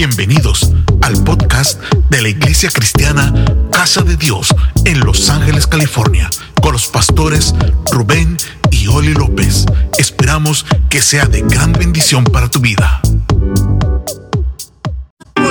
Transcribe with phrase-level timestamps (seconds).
[0.00, 0.72] Bienvenidos
[1.02, 3.34] al podcast de la Iglesia Cristiana
[3.70, 4.48] Casa de Dios
[4.86, 6.30] en Los Ángeles, California,
[6.62, 7.54] con los pastores
[7.92, 8.38] Rubén
[8.70, 9.66] y Oli López.
[9.98, 13.02] Esperamos que sea de gran bendición para tu vida.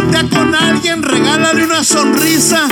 [0.10, 2.68] Voltea con alguien, regálale una sonrisa.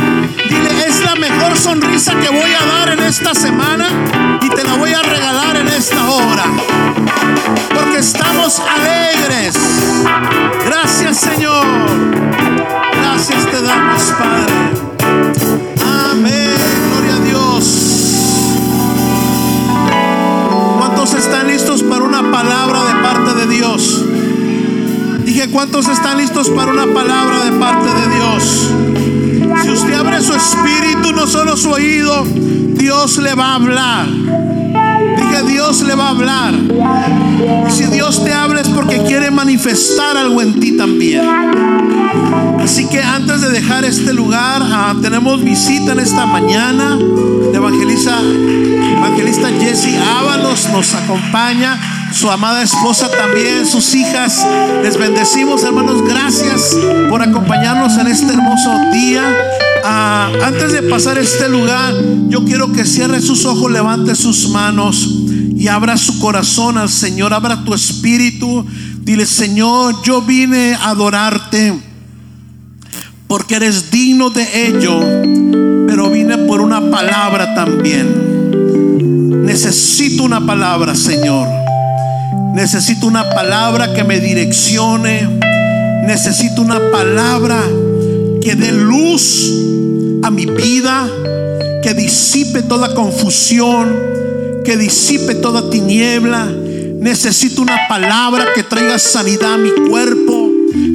[0.50, 3.90] Dile, es la mejor sonrisa que voy a dar en esta semana
[4.42, 6.46] y te la voy a regalar en esta hora.
[7.76, 9.56] Porque estamos alegres.
[10.66, 11.66] Gracias Señor.
[13.04, 14.86] Gracias te damos Padre.
[25.37, 28.71] Dije, ¿cuántos están listos para una palabra de parte de Dios?
[29.61, 34.08] Si usted abre su espíritu, no solo su oído, Dios le va a hablar.
[34.08, 36.55] Dije, Dios le va a hablar.
[37.67, 41.22] Y si Dios te habla es porque quiere manifestar algo en ti también.
[42.59, 46.97] Así que antes de dejar este lugar, ah, tenemos visita en esta mañana.
[47.53, 48.19] Evangelista,
[48.97, 54.43] evangelista Jessie Ábalos nos acompaña su amada esposa también, sus hijas.
[54.81, 56.01] Les bendecimos, hermanos.
[56.03, 56.75] Gracias
[57.11, 59.23] por acompañarnos en este hermoso día.
[59.83, 61.93] Ah, antes de pasar este lugar,
[62.27, 65.07] yo quiero que cierre sus ojos, levante sus manos
[65.55, 67.35] y abra su corazón al Señor.
[67.35, 68.65] Abra tu espíritu.
[69.01, 71.79] Dile, Señor, yo vine a adorarte
[73.27, 74.99] porque eres digno de ello,
[75.88, 79.45] pero vine por una palabra también.
[79.45, 81.47] Necesito una palabra, Señor.
[82.53, 85.39] Necesito una palabra que me direccione.
[86.06, 87.61] Necesito una palabra
[88.42, 89.52] que dé luz
[90.23, 91.08] a mi vida,
[91.84, 93.95] que disipe toda confusión,
[94.66, 96.45] que disipe toda tiniebla.
[97.00, 100.50] Necesito una palabra que traiga sanidad a mi cuerpo,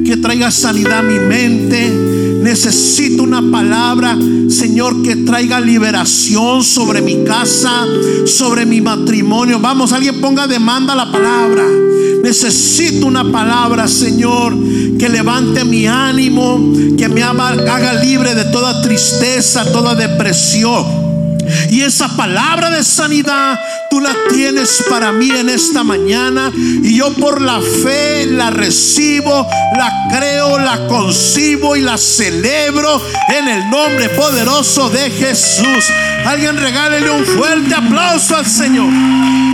[0.05, 2.12] que traiga sanidad a mi mente.
[2.43, 4.17] Necesito una palabra,
[4.49, 7.85] Señor, que traiga liberación sobre mi casa,
[8.25, 9.61] sobre mi matrimonio.
[9.61, 11.63] Vamos, alguien ponga demanda la palabra.
[12.21, 14.57] Necesito una palabra, Señor,
[14.99, 21.02] que levante mi ánimo, que me haga libre de toda tristeza, toda depresión.
[21.69, 23.59] Y esa palabra de sanidad
[23.89, 26.51] tú la tienes para mí en esta mañana.
[26.55, 33.47] Y yo por la fe la recibo, la creo, la concibo y la celebro en
[33.47, 35.85] el nombre poderoso de Jesús.
[36.25, 39.52] Alguien regálele un fuerte aplauso al Señor.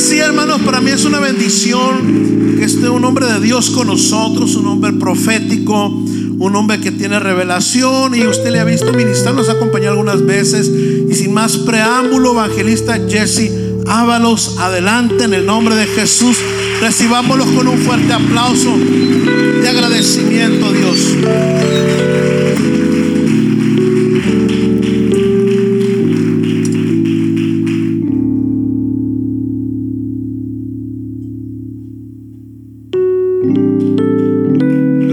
[0.00, 4.56] Decía, hermanos, para mí es una bendición que esté un hombre de Dios con nosotros,
[4.56, 9.50] un hombre profético, un hombre que tiene revelación y usted le ha visto ministrar, nos
[9.50, 10.70] ha acompañado algunas veces.
[10.70, 13.52] Y sin más preámbulo, evangelista Jesse
[13.86, 16.38] Ábalos, adelante en el nombre de Jesús.
[16.80, 22.39] Recibámoslos con un fuerte aplauso de agradecimiento Dios.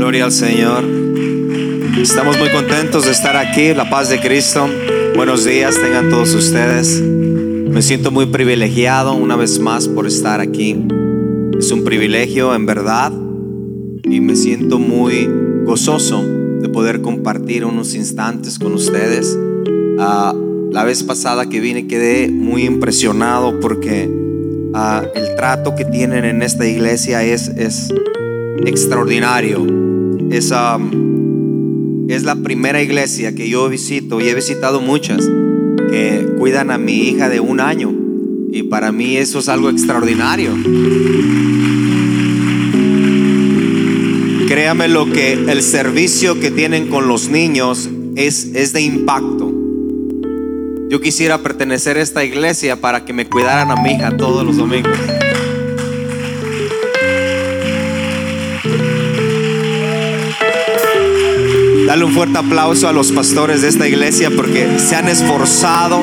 [0.07, 0.85] Gloria al Señor.
[2.01, 4.65] Estamos muy contentos de estar aquí, la paz de Cristo.
[5.17, 7.01] Buenos días tengan todos ustedes.
[7.01, 10.81] Me siento muy privilegiado una vez más por estar aquí.
[11.59, 13.11] Es un privilegio en verdad
[14.05, 15.29] y me siento muy
[15.65, 19.37] gozoso de poder compartir unos instantes con ustedes.
[19.99, 20.33] Ah,
[20.71, 24.09] la vez pasada que vine quedé muy impresionado porque
[24.73, 27.93] ah, el trato que tienen en esta iglesia es, es
[28.65, 29.86] extraordinario.
[30.29, 35.27] Es, um, es la primera iglesia que yo visito y he visitado muchas
[35.89, 37.93] que cuidan a mi hija de un año.
[38.51, 40.51] Y para mí eso es algo extraordinario.
[44.47, 49.53] Créame lo que el servicio que tienen con los niños es, es de impacto.
[50.89, 54.55] Yo quisiera pertenecer a esta iglesia para que me cuidaran a mi hija todos los
[54.57, 54.97] domingos.
[62.03, 66.01] Un fuerte aplauso a los pastores de esta iglesia porque se han esforzado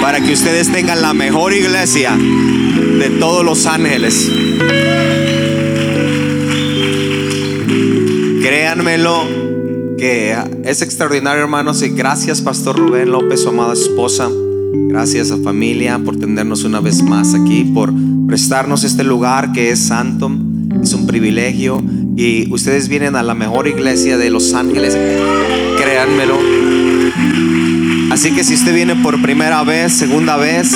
[0.00, 4.30] para que ustedes tengan la mejor iglesia de todos los ángeles.
[8.42, 9.24] Créanmelo
[9.98, 11.82] que es extraordinario, hermanos.
[11.82, 14.30] Y gracias, Pastor Rubén López, su amada esposa.
[14.88, 17.92] Gracias a familia por tenernos una vez más aquí, por
[18.28, 20.30] prestarnos este lugar que es santo.
[20.80, 21.82] Es un privilegio
[22.16, 24.96] y ustedes vienen a la mejor iglesia de Los Ángeles,
[25.76, 26.38] créanmelo.
[28.10, 30.72] Así que si usted viene por primera vez, segunda vez,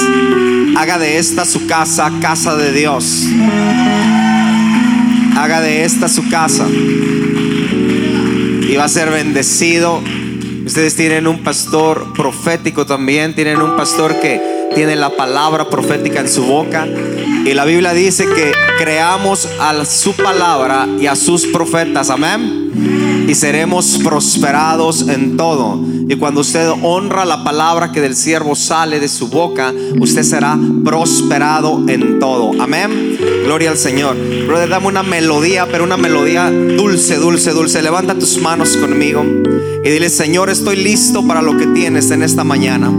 [0.76, 3.26] haga de esta su casa, casa de Dios.
[5.36, 6.66] Haga de esta su casa.
[8.68, 10.02] Y va a ser bendecido.
[10.66, 14.40] Ustedes tienen un pastor profético también, tienen un pastor que
[14.74, 16.86] tiene la palabra profética en su boca.
[17.48, 22.10] Y la Biblia dice que creamos a su palabra y a sus profetas.
[22.10, 23.24] Amén.
[23.26, 25.82] Y seremos prosperados en todo.
[26.06, 30.58] Y cuando usted honra la palabra que del siervo sale de su boca, usted será
[30.84, 32.50] prosperado en todo.
[32.60, 33.16] Amén.
[33.44, 34.14] Gloria al Señor.
[34.46, 37.80] Brother, dame una melodía, pero una melodía dulce, dulce, dulce.
[37.80, 39.24] Levanta tus manos conmigo
[39.82, 42.92] y dile, Señor, estoy listo para lo que tienes en esta mañana.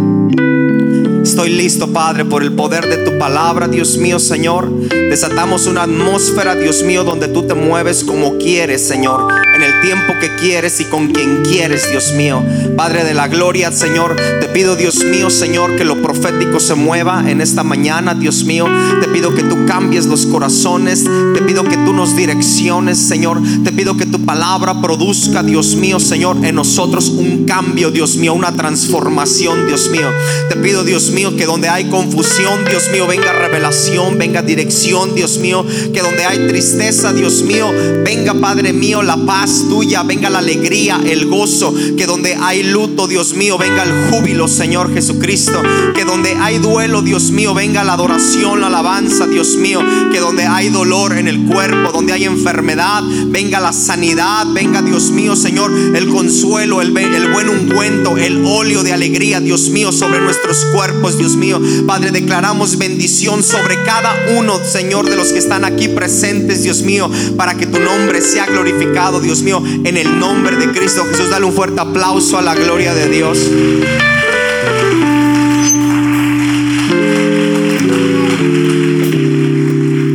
[1.40, 4.70] Estoy listo, Padre, por el poder de tu palabra, Dios mío, Señor.
[4.90, 9.49] Desatamos una atmósfera, Dios mío, donde tú te mueves como quieres, Señor.
[9.60, 12.42] En el tiempo que quieres y con quien quieres, Dios mío.
[12.78, 17.30] Padre de la gloria, Señor, te pido, Dios mío, Señor, que lo profético se mueva
[17.30, 18.68] en esta mañana, Dios mío.
[19.02, 21.04] Te pido que tú cambies los corazones.
[21.04, 23.42] Te pido que tú nos direcciones, Señor.
[23.66, 28.36] Te pido que tu palabra produzca, Dios mío, Señor, en nosotros un cambio, Dios mío,
[28.36, 30.08] una transformación, Dios mío.
[30.48, 35.38] Te pido, Dios mío, que donde hay confusión, Dios mío, venga revelación, venga dirección, Dios
[35.40, 35.66] mío.
[35.94, 37.70] Que donde hay tristeza, Dios mío,
[38.06, 41.74] venga, Padre mío, la paz tuya, venga la alegría, el gozo.
[41.98, 42.64] Que donde hay
[43.08, 45.62] Dios mío, venga el júbilo, Señor Jesucristo.
[45.96, 49.82] Que donde hay duelo, Dios mío, venga la adoración, la alabanza, Dios mío.
[50.12, 55.12] Que donde hay dolor en el cuerpo, donde hay enfermedad, venga la sanidad, venga, Dios
[55.12, 60.20] mío, Señor, el consuelo, el, el buen ungüento, el óleo de alegría, Dios mío, sobre
[60.20, 61.60] nuestros cuerpos, Dios mío.
[61.88, 67.10] Padre, declaramos bendición sobre cada uno, Señor, de los que están aquí presentes, Dios mío,
[67.38, 71.30] para que tu nombre sea glorificado, Dios mío, en el nombre de Cristo Jesús.
[71.30, 73.38] Dale un fuerte aplauso a la gloria de Dios.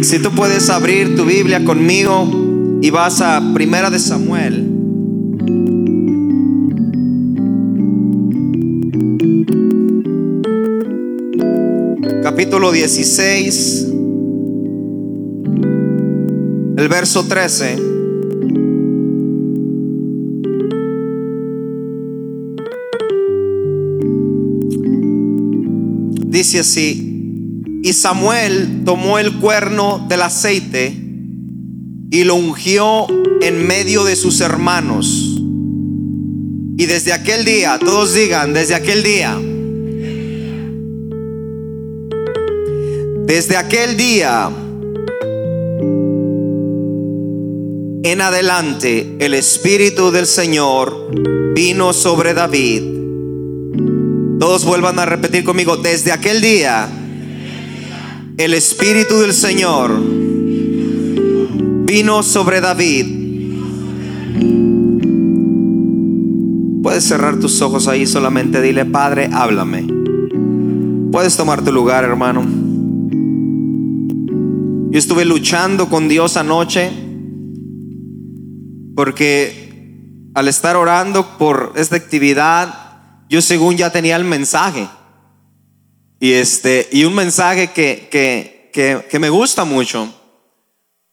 [0.03, 2.29] Si tú puedes abrir tu Biblia conmigo
[2.83, 4.71] y vas a Primera de Samuel.
[12.23, 13.89] Capítulo 16.
[16.77, 17.94] El verso 13.
[26.45, 30.95] Dice así, y Samuel tomó el cuerno del aceite
[32.11, 33.07] y lo ungió
[33.41, 35.41] en medio de sus hermanos.
[36.77, 39.41] Y desde aquel día, todos digan, desde aquel día,
[43.27, 44.51] desde aquel día
[48.03, 51.11] en adelante, el Espíritu del Señor
[51.55, 52.94] vino sobre David.
[54.45, 56.87] Todos vuelvan a repetir conmigo, desde aquel día,
[58.37, 59.99] el Espíritu del Señor
[61.87, 63.07] vino sobre David.
[66.83, 69.87] Puedes cerrar tus ojos ahí, solamente dile, Padre, háblame.
[71.11, 72.43] Puedes tomar tu lugar, hermano.
[74.91, 76.91] Yo estuve luchando con Dios anoche
[78.95, 82.84] porque al estar orando por esta actividad,
[83.35, 84.89] yo según ya tenía el mensaje.
[86.21, 90.09] Y, este, y un mensaje que, que, que, me gusta mucho.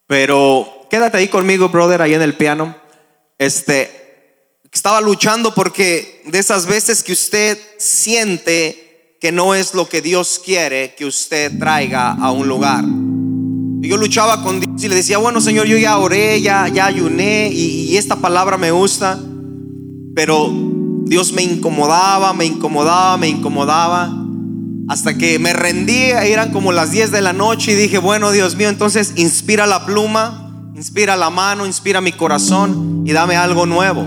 [0.05, 2.75] Pero quédate ahí conmigo, brother, ahí en el piano.
[3.39, 10.01] Este, estaba luchando porque de esas veces que usted siente que no es lo que
[10.01, 12.83] Dios quiere que usted traiga a un lugar.
[13.81, 16.85] Y yo luchaba con Dios y le decía, bueno Señor, yo ya oré, ya, ya
[16.85, 19.19] ayuné y, y esta palabra me gusta.
[20.13, 24.17] Pero Dios me incomodaba, me incomodaba, me incomodaba.
[24.87, 28.55] Hasta que me rendía, eran como las 10 de la noche y dije, bueno Dios
[28.55, 34.05] mío, entonces inspira la pluma, inspira la mano, inspira mi corazón y dame algo nuevo.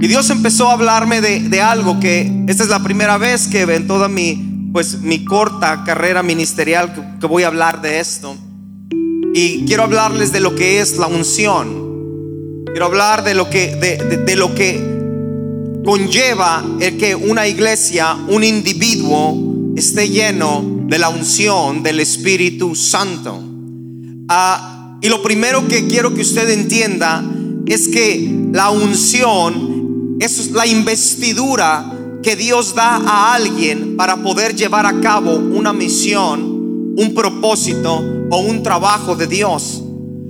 [0.00, 3.62] Y Dios empezó a hablarme de, de algo que esta es la primera vez que
[3.62, 8.36] en toda mi, pues, mi corta carrera ministerial que, voy a hablar de esto.
[9.34, 12.64] Y quiero hablarles de lo que es la unción.
[12.66, 14.89] Quiero hablar de lo que, de, de lo que
[15.84, 23.42] conlleva el que una iglesia, un individuo esté lleno de la unción del Espíritu Santo.
[24.28, 27.24] Ah, y lo primero que quiero que usted entienda
[27.66, 31.90] es que la unción es la investidura
[32.22, 38.40] que Dios da a alguien para poder llevar a cabo una misión, un propósito o
[38.40, 39.82] un trabajo de Dios.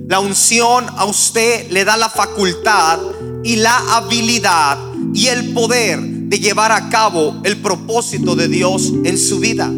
[0.07, 2.99] La unción a usted le da la facultad
[3.43, 4.77] y la habilidad
[5.13, 9.69] y el poder de llevar a cabo el propósito de Dios en su vida.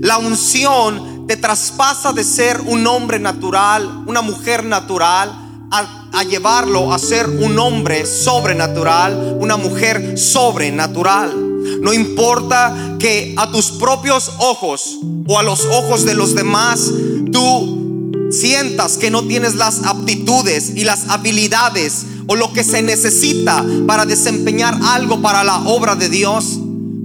[0.00, 6.98] La unción te traspasa de ser un hombre natural, una mujer natural, a, llevarlo a
[6.98, 11.32] ser un hombre sobrenatural, una mujer sobrenatural.
[11.80, 16.90] No importa que a tus propios ojos o a los ojos de los demás
[17.32, 23.64] tú sientas que no tienes las aptitudes y las habilidades o lo que se necesita
[23.86, 26.58] para desempeñar algo para la obra de Dios.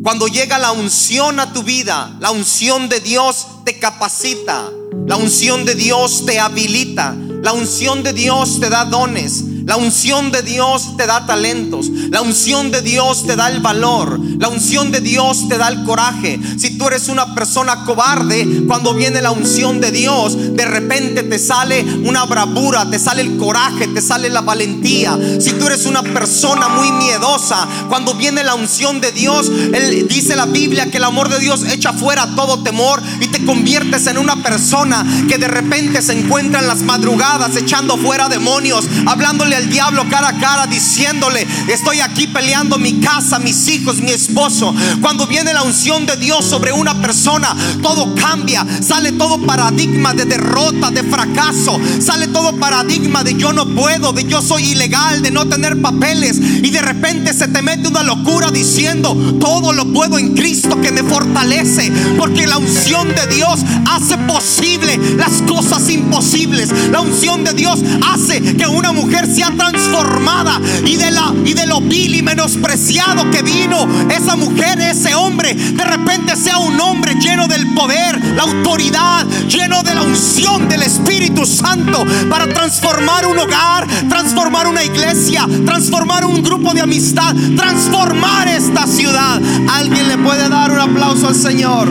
[0.03, 4.69] Cuando llega la unción a tu vida, la unción de Dios te capacita,
[5.05, 9.43] la unción de Dios te habilita, la unción de Dios te da dones.
[9.69, 11.91] La unción de Dios te da talentos.
[12.09, 14.19] La unción de Dios te da el valor.
[14.39, 16.39] La unción de Dios te da el coraje.
[16.57, 21.37] Si tú eres una persona cobarde, cuando viene la unción de Dios, de repente te
[21.37, 25.15] sale una bravura, te sale el coraje, te sale la valentía.
[25.39, 30.35] Si tú eres una persona muy miedosa, cuando viene la unción de Dios, él, dice
[30.35, 34.17] la Biblia que el amor de Dios echa fuera todo temor y te conviertes en
[34.17, 39.69] una persona que de repente se encuentra en las madrugadas echando fuera demonios, hablándole el
[39.69, 44.73] diablo cara a cara diciéndole, estoy aquí peleando mi casa, mis hijos, mi esposo.
[45.01, 50.25] Cuando viene la unción de Dios sobre una persona, todo cambia, sale todo paradigma de
[50.25, 55.31] derrota, de fracaso, sale todo paradigma de yo no puedo, de yo soy ilegal, de
[55.31, 60.17] no tener papeles y de repente se te mete una locura diciendo, todo lo puedo
[60.17, 66.69] en Cristo que me fortalece, porque la unción de Dios hace posible las cosas imposibles.
[66.91, 67.79] La unción de Dios
[68.11, 73.29] hace que una mujer sea transformada y de la y de lo vil y menospreciado
[73.31, 78.43] que vino esa mujer, ese hombre, de repente sea un hombre lleno del poder, la
[78.43, 85.47] autoridad, lleno de la unción del Espíritu Santo para transformar un hogar, transformar una iglesia,
[85.65, 89.41] transformar un grupo de amistad, transformar esta ciudad.
[89.69, 91.89] Alguien le puede dar un aplauso al Señor.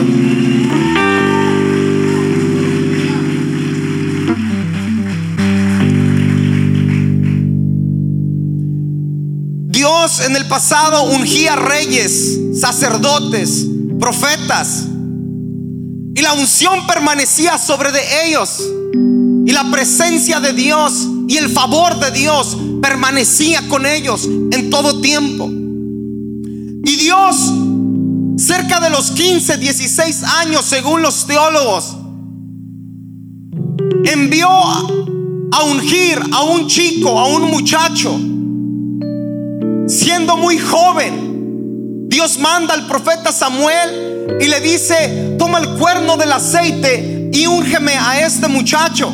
[10.17, 13.67] En el pasado ungía reyes, sacerdotes,
[13.99, 14.85] profetas.
[16.15, 18.59] Y la unción permanecía sobre de ellos.
[19.45, 24.99] Y la presencia de Dios y el favor de Dios permanecía con ellos en todo
[24.99, 25.47] tiempo.
[25.47, 27.35] Y Dios,
[28.37, 31.95] cerca de los 15, 16 años, según los teólogos,
[34.05, 38.19] envió a ungir a un chico, a un muchacho,
[39.89, 46.31] siendo muy joven, Dios manda al profeta Samuel y le dice, toma el cuerno del
[46.31, 49.11] aceite y úngeme a este muchacho.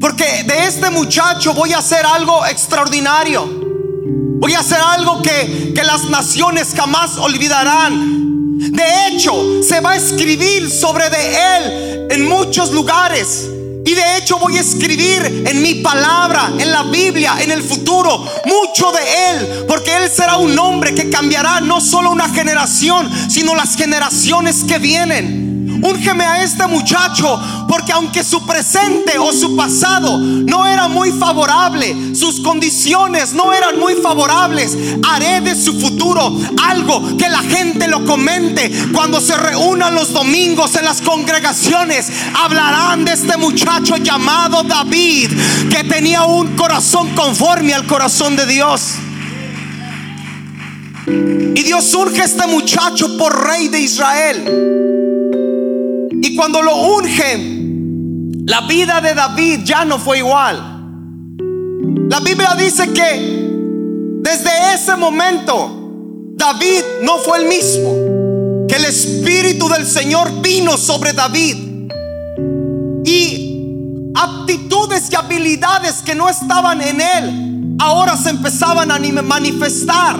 [0.00, 3.48] Porque de este muchacho voy a hacer algo extraordinario.
[4.40, 8.58] Voy a hacer algo que, que las naciones jamás olvidarán.
[8.58, 13.49] De hecho, se va a escribir sobre de él en muchos lugares.
[13.84, 18.24] Y de hecho voy a escribir en mi palabra, en la Biblia, en el futuro,
[18.44, 19.64] mucho de Él.
[19.66, 24.78] Porque Él será un hombre que cambiará no solo una generación, sino las generaciones que
[24.78, 25.49] vienen.
[25.82, 32.14] Úngeme a este muchacho, porque aunque su presente o su pasado no era muy favorable,
[32.14, 34.76] sus condiciones no eran muy favorables,
[35.08, 40.74] haré de su futuro algo que la gente lo comente cuando se reúnan los domingos
[40.76, 42.10] en las congregaciones.
[42.34, 45.30] Hablarán de este muchacho llamado David,
[45.70, 48.94] que tenía un corazón conforme al corazón de Dios.
[51.06, 54.89] Y Dios urge a este muchacho por rey de Israel.
[56.40, 57.36] Cuando lo unge,
[58.46, 60.56] la vida de David ya no fue igual.
[62.08, 68.66] La Biblia dice que desde ese momento David no fue el mismo.
[68.66, 71.90] Que el Espíritu del Señor vino sobre David.
[73.04, 80.16] Y aptitudes y habilidades que no estaban en él, ahora se empezaban a manifestar.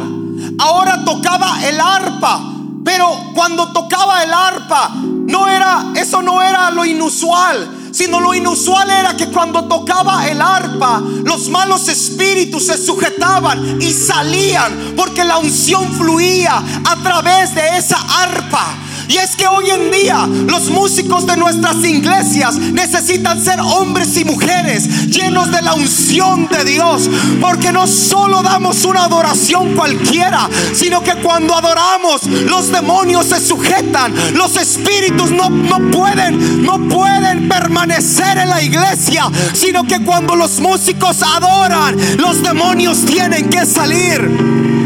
[0.58, 2.42] Ahora tocaba el arpa.
[2.84, 4.92] Pero cuando tocaba el arpa,
[5.30, 10.42] no era, eso no era lo inusual, sino lo inusual era que cuando tocaba el
[10.42, 17.78] arpa, los malos espíritus se sujetaban y salían, porque la unción fluía a través de
[17.78, 18.74] esa arpa.
[19.10, 24.24] Y es que hoy en día los músicos de nuestras iglesias necesitan ser hombres y
[24.24, 27.10] mujeres llenos de la unción de Dios.
[27.40, 34.14] Porque no solo damos una adoración cualquiera, sino que cuando adoramos los demonios se sujetan.
[34.34, 39.24] Los espíritus no, no pueden, no pueden permanecer en la iglesia,
[39.54, 44.79] sino que cuando los músicos adoran, los demonios tienen que salir.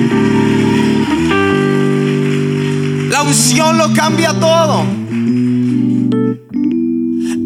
[3.24, 4.84] Unción lo cambia todo.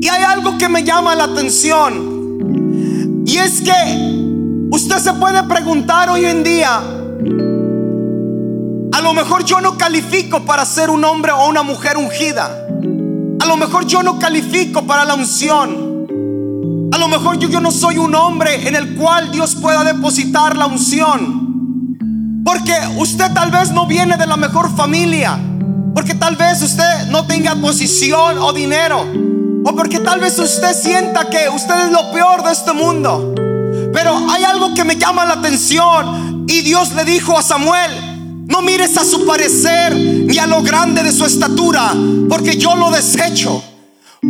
[0.01, 3.23] Y hay algo que me llama la atención.
[3.27, 6.79] Y es que usted se puede preguntar hoy en día,
[8.93, 12.67] a lo mejor yo no califico para ser un hombre o una mujer ungida.
[13.41, 15.89] A lo mejor yo no califico para la unción.
[16.93, 20.57] A lo mejor yo, yo no soy un hombre en el cual Dios pueda depositar
[20.57, 21.49] la unción.
[22.45, 25.39] Porque usted tal vez no viene de la mejor familia.
[25.95, 29.07] Porque tal vez usted no tenga posición o dinero.
[29.65, 33.35] O porque tal vez usted sienta que usted es lo peor de este mundo.
[33.93, 36.45] Pero hay algo que me llama la atención.
[36.49, 41.03] Y Dios le dijo a Samuel, no mires a su parecer ni a lo grande
[41.03, 41.95] de su estatura,
[42.29, 43.63] porque yo lo desecho.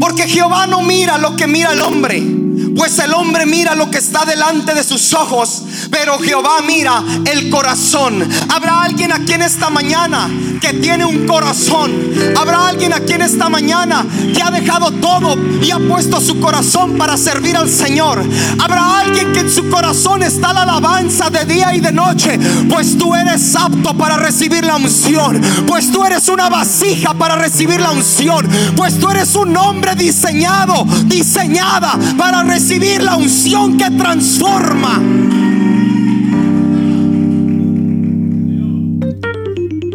[0.00, 3.98] Porque Jehová no mira lo que mira el hombre pues el hombre mira lo que
[3.98, 8.26] está delante de sus ojos, pero Jehová mira el corazón.
[8.48, 10.28] Habrá alguien aquí en esta mañana
[10.60, 11.92] que tiene un corazón.
[12.36, 16.96] Habrá alguien aquí en esta mañana que ha dejado todo y ha puesto su corazón
[16.96, 18.24] para servir al Señor.
[18.58, 22.38] Habrá alguien que en su corazón está la alabanza de día y de noche,
[22.68, 27.80] pues tú eres apto para recibir la unción, pues tú eres una vasija para recibir
[27.80, 35.00] la unción, pues tú eres un hombre diseñado, diseñada para recibir la unción que transforma.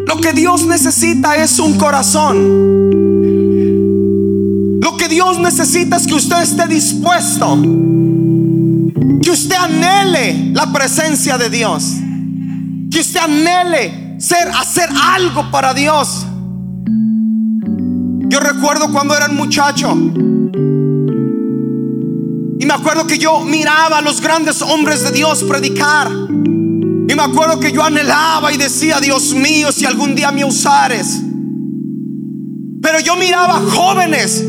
[0.06, 2.36] Lo que Dios necesita es un corazón.
[4.80, 7.60] Lo que Dios necesita es que usted esté dispuesto.
[9.20, 11.94] Que usted anhele la presencia de Dios.
[12.90, 16.26] Que usted anhele ser, hacer algo para Dios.
[18.28, 19.94] Yo recuerdo cuando era un muchacho.
[22.64, 26.10] Y me acuerdo que yo miraba a los grandes hombres de Dios predicar.
[26.10, 31.20] Y me acuerdo que yo anhelaba y decía, Dios mío, si algún día me usares.
[32.80, 34.42] Pero yo miraba jóvenes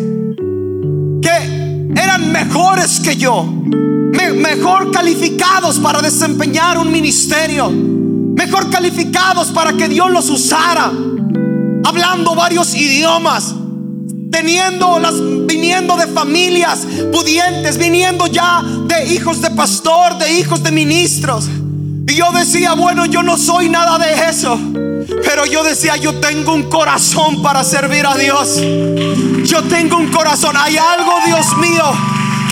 [1.22, 9.89] que eran mejores que yo, mejor calificados para desempeñar un ministerio, mejor calificados para que
[9.89, 10.89] Dios los usara,
[11.84, 13.56] hablando varios idiomas
[14.31, 20.71] teniendo las viniendo de familias pudientes, viniendo ya de hijos de pastor, de hijos de
[20.71, 21.45] ministros.
[22.07, 24.59] Y yo decía, bueno, yo no soy nada de eso.
[25.23, 28.59] Pero yo decía, yo tengo un corazón para servir a Dios.
[29.43, 30.55] Yo tengo un corazón.
[30.57, 31.83] Hay algo, Dios mío,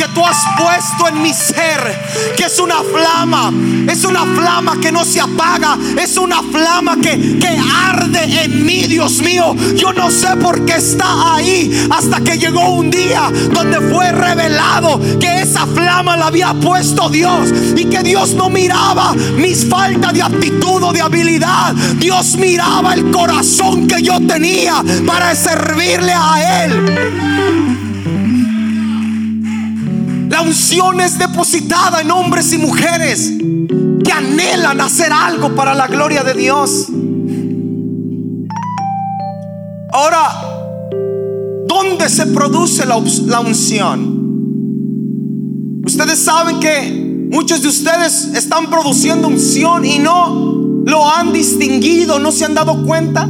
[0.04, 3.54] que tú has puesto en mi ser, que es una flama,
[3.90, 8.84] es una flama que no se apaga, es una flama que, que arde en mí,
[8.88, 9.56] Dios mío.
[9.76, 15.00] Yo no sé por qué está ahí hasta que llegó un día donde fue revelado
[15.20, 20.22] que esa flama la había puesto Dios y que Dios no miraba mis faltas de
[20.22, 21.74] aptitud o de habilidad.
[21.98, 27.83] Dios miraba el corazón que yo tenía para servirle a Él.
[30.34, 33.32] La unción es depositada en hombres y mujeres
[34.04, 36.88] que anhelan hacer algo para la gloria de Dios.
[39.92, 40.32] Ahora,
[41.68, 42.98] ¿dónde se produce la,
[43.42, 44.24] unción?
[45.86, 52.32] Ustedes saben que muchos de ustedes están produciendo unción y no lo han distinguido, no
[52.32, 53.30] se han dado cuenta.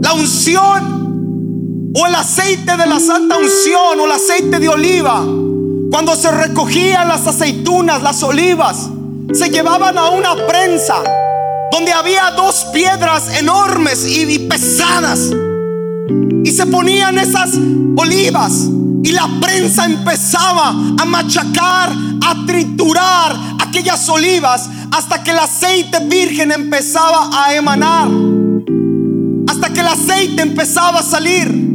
[0.00, 1.01] La unción
[1.94, 5.24] o el aceite de la santa unción o el aceite de oliva.
[5.90, 8.88] Cuando se recogían las aceitunas, las olivas,
[9.32, 11.02] se llevaban a una prensa
[11.70, 15.30] donde había dos piedras enormes y, pesadas.
[16.44, 17.50] Y se ponían esas
[17.96, 18.68] olivas
[19.04, 21.92] y la prensa empezaba a machacar,
[22.24, 28.08] a triturar aquellas olivas hasta que el aceite virgen empezaba a emanar.
[29.48, 31.71] Hasta que el aceite empezaba a salir.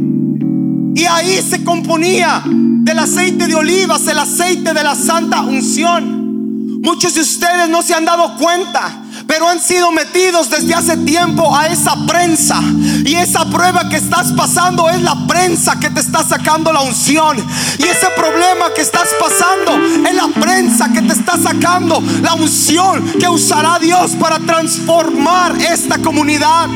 [0.98, 6.80] Y ahí se componía del aceite de olivas, el aceite de la santa unción.
[6.82, 11.56] Muchos de ustedes no se han dado cuenta, pero han sido metidos desde hace tiempo
[11.56, 12.60] a esa prensa.
[13.04, 17.36] Y esa prueba que estás pasando es la prensa que te está sacando la unción.
[17.78, 23.04] Y ese problema que estás pasando es la prensa que te está sacando la unción
[23.20, 26.68] que usará Dios para transformar esta comunidad.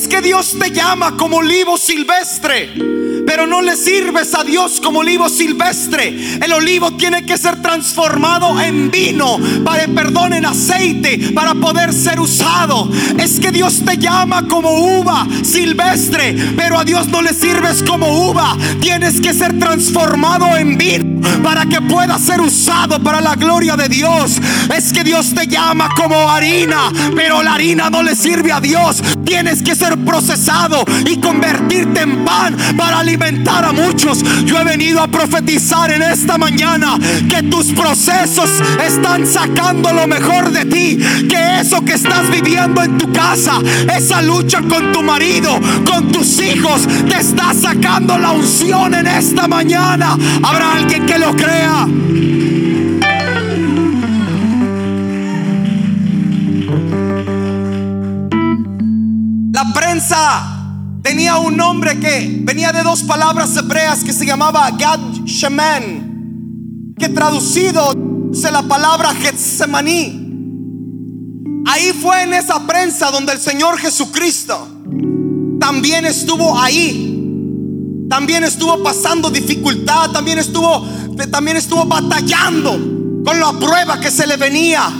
[0.00, 2.72] Es que Dios te llama como olivo silvestre.
[3.26, 6.38] Pero no le sirves a Dios como olivo silvestre.
[6.42, 12.18] El olivo tiene que ser transformado en vino, para perdón, en aceite, para poder ser
[12.18, 12.90] usado.
[13.18, 18.30] Es que Dios te llama como uva silvestre, pero a Dios no le sirves como
[18.30, 18.56] uva.
[18.80, 21.09] Tienes que ser transformado en vino
[21.42, 24.40] para que pueda ser usado para la gloria de Dios.
[24.74, 29.02] Es que Dios te llama como harina, pero la harina no le sirve a Dios.
[29.24, 34.22] Tienes que ser procesado y convertirte en pan para alimentar a muchos.
[34.44, 38.50] Yo he venido a profetizar en esta mañana que tus procesos
[38.84, 43.58] están sacando lo mejor de ti, que eso que estás viviendo en tu casa,
[43.94, 49.48] esa lucha con tu marido, con tus hijos, te está sacando la unción en esta
[49.48, 50.16] mañana.
[50.42, 51.86] Habrá alguien que lo crea.
[59.52, 65.00] La prensa tenía un nombre que venía de dos palabras hebreas que se llamaba Gad
[65.24, 70.28] Shemen, que traducido es la palabra Getsemaní.
[71.66, 74.68] Ahí fue en esa prensa donde el Señor Jesucristo
[75.60, 77.06] también estuvo ahí.
[78.08, 80.84] También estuvo pasando dificultad, también estuvo
[81.26, 82.72] también estuvo batallando
[83.24, 84.90] con la prueba que se le venía.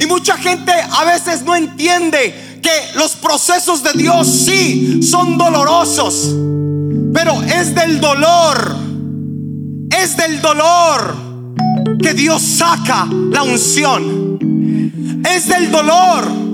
[0.00, 6.34] Y mucha gente a veces no entiende que los procesos de Dios sí son dolorosos,
[7.12, 8.76] pero es del dolor,
[9.90, 11.16] es del dolor
[12.00, 14.28] que Dios saca la unción.
[15.28, 16.48] Es del dolor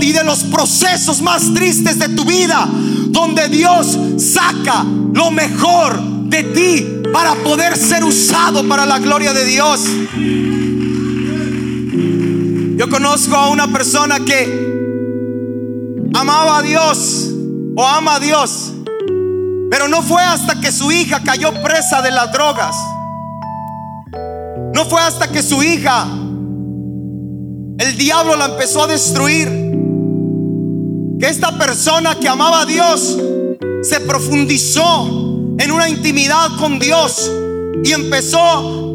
[0.00, 2.68] y de los procesos más tristes de tu vida
[3.08, 9.44] donde Dios saca lo mejor de ti para poder ser usado para la gloria de
[9.44, 9.80] Dios.
[12.76, 14.66] Yo conozco a una persona que
[16.14, 17.30] amaba a Dios
[17.76, 18.72] o ama a Dios,
[19.70, 22.76] pero no fue hasta que su hija cayó presa de las drogas.
[24.74, 26.06] No fue hasta que su hija,
[27.78, 29.48] el diablo la empezó a destruir,
[31.18, 33.16] que esta persona que amaba a Dios
[33.82, 35.25] se profundizó
[35.58, 37.30] en una intimidad con Dios.
[37.82, 38.85] Y empezó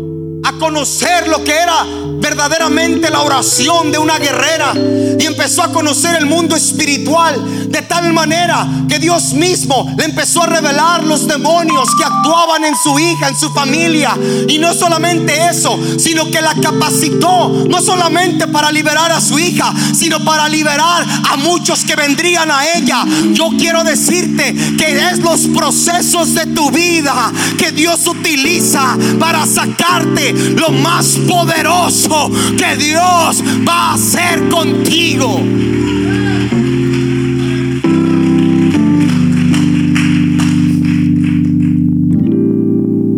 [0.44, 1.86] a conocer lo que era
[2.20, 4.74] verdaderamente la oración de una guerrera
[5.20, 10.44] y empezó a conocer el mundo espiritual de tal manera que Dios mismo le empezó
[10.44, 14.18] a revelar los demonios que actuaban en su hija, en su familia.
[14.48, 19.74] Y no solamente eso, sino que la capacitó no solamente para liberar a su hija,
[19.94, 23.06] sino para liberar a muchos que vendrían a ella.
[23.32, 30.31] Yo quiero decirte que es los procesos de tu vida que Dios utiliza para sacarte
[30.34, 35.40] lo más poderoso que Dios va a hacer contigo.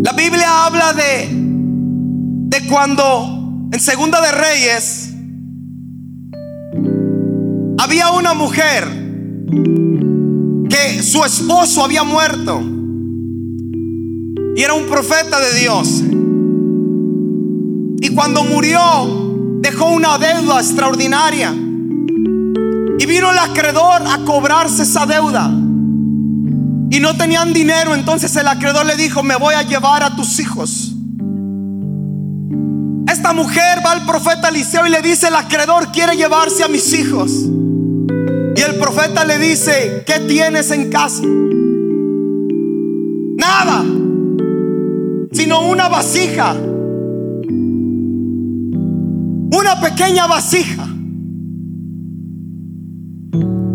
[0.04, 1.44] La Biblia habla de
[2.54, 5.10] de cuando en Segunda de Reyes
[7.80, 8.88] había una mujer
[10.70, 12.62] que su esposo había muerto
[14.56, 16.04] y era un profeta de Dios.
[18.04, 18.80] Y cuando murió,
[19.62, 21.52] dejó una deuda extraordinaria.
[21.54, 25.50] Y vino el acreedor a cobrarse esa deuda.
[26.90, 30.38] Y no tenían dinero, entonces el acreedor le dijo, me voy a llevar a tus
[30.42, 30.92] hijos.
[33.08, 36.92] Esta mujer va al profeta Eliseo y le dice, el acreedor quiere llevarse a mis
[36.94, 37.32] hijos.
[37.32, 41.24] Y el profeta le dice, ¿qué tienes en casa?
[43.38, 43.86] Nada,
[45.32, 46.54] sino una vasija
[49.64, 50.86] una pequeña vasija.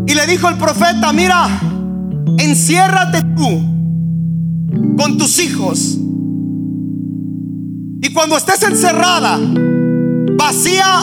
[0.07, 1.48] Y le dijo el profeta, mira,
[2.38, 3.62] enciérrate tú
[4.98, 5.98] con tus hijos.
[8.01, 9.38] Y cuando estés encerrada,
[10.37, 11.01] vacía,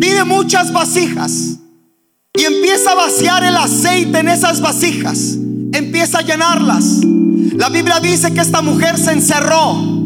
[0.00, 1.58] pide muchas vasijas.
[2.34, 5.36] Y empieza a vaciar el aceite en esas vasijas.
[5.72, 7.00] Empieza a llenarlas.
[7.54, 9.97] La Biblia dice que esta mujer se encerró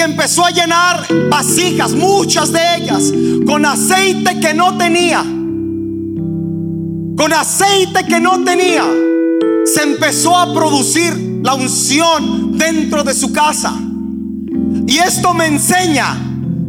[0.00, 3.12] empezó a llenar vasijas, muchas de ellas,
[3.46, 5.22] con aceite que no tenía.
[7.16, 8.84] Con aceite que no tenía.
[9.64, 13.74] Se empezó a producir la unción dentro de su casa.
[14.86, 16.16] Y esto me enseña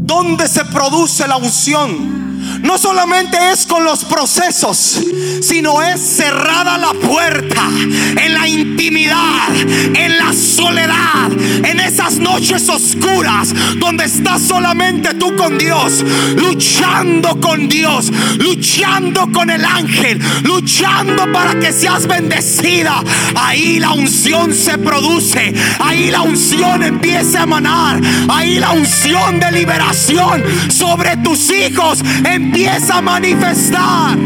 [0.04, 2.21] dónde se produce la unción
[2.62, 5.02] no solamente es con los procesos,
[5.42, 13.54] sino es cerrada la puerta en la intimidad, en la soledad, en esas noches oscuras
[13.78, 16.04] donde estás solamente tú con Dios,
[16.36, 23.04] luchando con Dios, luchando con el ángel, luchando para que seas bendecida.
[23.36, 29.52] Ahí la unción se produce, ahí la unción empieza a emanar, ahí la unción de
[29.52, 32.00] liberación sobre tus hijos
[32.36, 34.18] empieza a manifestar.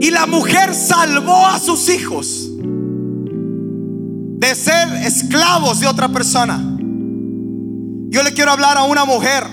[0.00, 2.50] Y la mujer salvó a sus hijos
[4.38, 6.62] de ser esclavos de otra persona.
[8.08, 9.44] Yo le quiero hablar a una mujer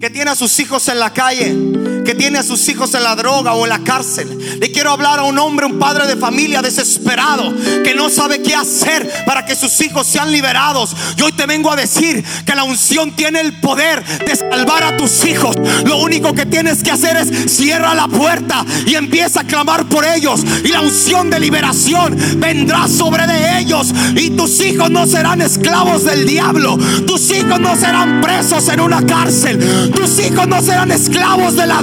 [0.00, 1.77] que tiene a sus hijos en la calle
[2.08, 4.58] que tiene a sus hijos en la droga o en la cárcel.
[4.58, 7.52] Le quiero hablar a un hombre, un padre de familia desesperado
[7.84, 10.96] que no sabe qué hacer para que sus hijos sean liberados.
[11.16, 14.96] Yo hoy te vengo a decir que la unción tiene el poder de salvar a
[14.96, 15.54] tus hijos.
[15.84, 20.06] Lo único que tienes que hacer es cierra la puerta y empieza a clamar por
[20.06, 20.40] ellos.
[20.64, 23.92] Y la unción de liberación vendrá sobre de ellos.
[24.16, 26.78] Y tus hijos no serán esclavos del diablo.
[27.06, 29.92] Tus hijos no serán presos en una cárcel.
[29.94, 31.82] Tus hijos no serán esclavos de la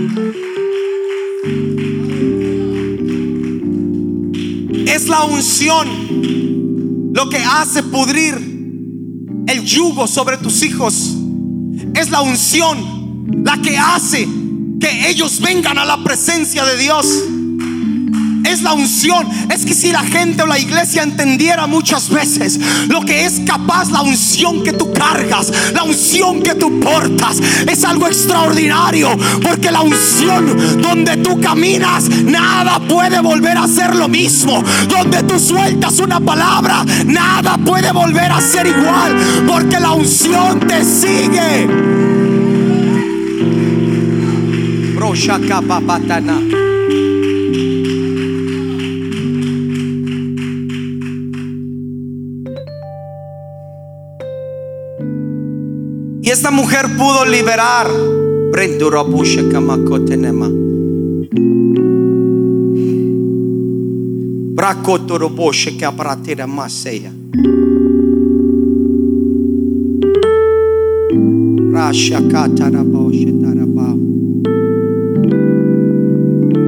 [5.01, 8.35] Es la unción lo que hace pudrir
[9.47, 11.15] el yugo sobre tus hijos.
[11.95, 14.29] Es la unción la que hace
[14.79, 17.07] que ellos vengan a la presencia de Dios
[18.51, 19.27] es la unción.
[19.49, 23.89] Es que si la gente o la iglesia entendiera muchas veces lo que es capaz
[23.91, 29.17] la unción que tú cargas, la unción que tú portas, es algo extraordinario.
[29.41, 34.63] Porque la unción donde tú caminas, nada puede volver a ser lo mismo.
[34.87, 39.15] Donde tú sueltas una palabra, nada puede volver a ser igual.
[39.47, 41.67] Porque la unción te sigue.
[56.31, 57.87] Esta mujer pudo liberar.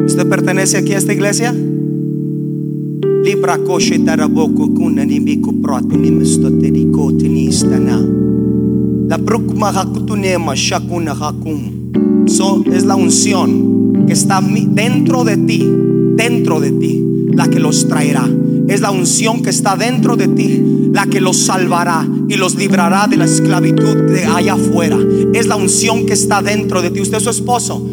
[0.06, 1.56] ¿Usted pertenece aquí a esta iglesia?
[3.24, 8.24] Libra koshe taraboku kunanimiku pratunimistoteriko tinistana.
[9.14, 9.20] La
[12.26, 15.66] so, es la unción que está dentro de ti,
[16.16, 18.30] dentro de ti, la que los traerá.
[18.68, 23.08] Es la unción que está dentro de ti, la que los salvará y los librará
[23.08, 24.98] de la esclavitud de allá afuera.
[25.34, 27.02] Es la unción que está dentro de ti.
[27.02, 27.86] Usted es su esposo.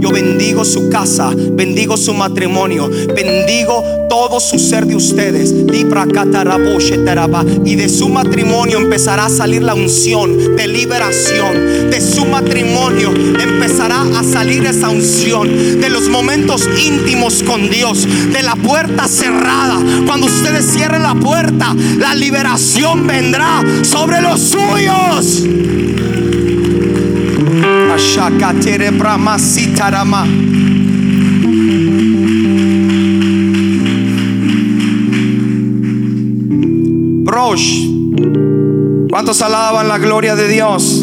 [0.00, 5.54] Yo bendigo su casa, bendigo su matrimonio, bendigo todo su ser de ustedes.
[7.64, 11.90] Y de su matrimonio empezará a salir la unción de liberación.
[11.90, 15.80] De su matrimonio empezará a salir esa unción.
[15.80, 18.08] De los momentos íntimos con Dios.
[18.32, 19.78] De la puerta cerrada.
[20.04, 25.44] Cuando ustedes cierren la puerta, la liberación vendrá sobre los suyos.
[37.24, 37.86] Brosh.
[39.08, 41.02] ¿Cuántos alaban la gloria de Dios?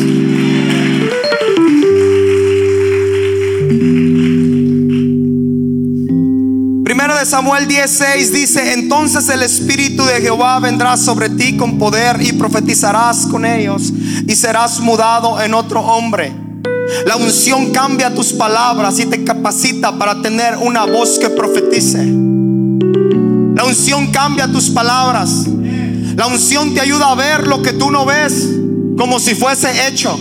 [6.83, 12.21] Primero de Samuel 16 dice, entonces el Espíritu de Jehová vendrá sobre ti con poder
[12.21, 13.91] y profetizarás con ellos
[14.27, 16.44] y serás mudado en otro hombre
[17.05, 22.03] la unción cambia tus palabras y te capacita para tener una voz que profetice.
[23.55, 25.45] La unción cambia tus palabras.
[26.15, 28.47] La unción te ayuda a ver lo que tú no ves
[28.97, 30.17] como si fuese hecho.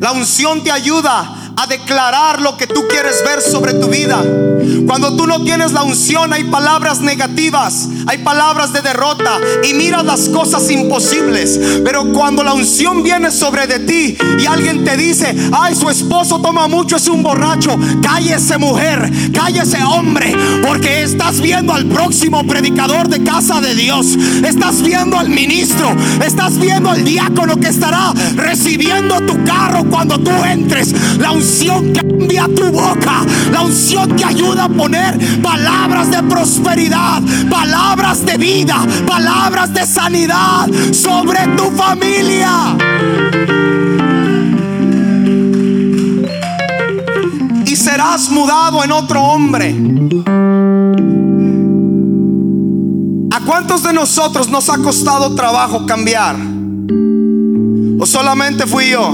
[0.00, 4.22] La unción te ayuda a declarar lo que tú quieres ver sobre tu vida.
[4.86, 10.04] Cuando tú no tienes la unción hay palabras negativas, hay palabras de derrota y miras
[10.04, 11.60] las cosas imposibles.
[11.84, 16.40] Pero cuando la unción viene sobre de ti y alguien te dice, ay, su esposo
[16.40, 20.34] toma mucho, es un borracho, cállese mujer, cállese hombre,
[20.66, 25.94] porque estás viendo al próximo predicador de casa de Dios, estás viendo al ministro,
[26.24, 30.94] estás viendo al diácono que estará recibiendo tu carro cuando tú entres.
[31.18, 33.24] La unción cambia tu boca.
[33.52, 40.68] La unción te ayuda a poner palabras de prosperidad, palabras de vida, palabras de sanidad
[40.92, 42.76] sobre tu familia.
[47.66, 49.74] Y serás mudado en otro hombre.
[53.30, 56.36] ¿A cuántos de nosotros nos ha costado trabajo cambiar?
[58.00, 59.12] ¿O solamente fui yo?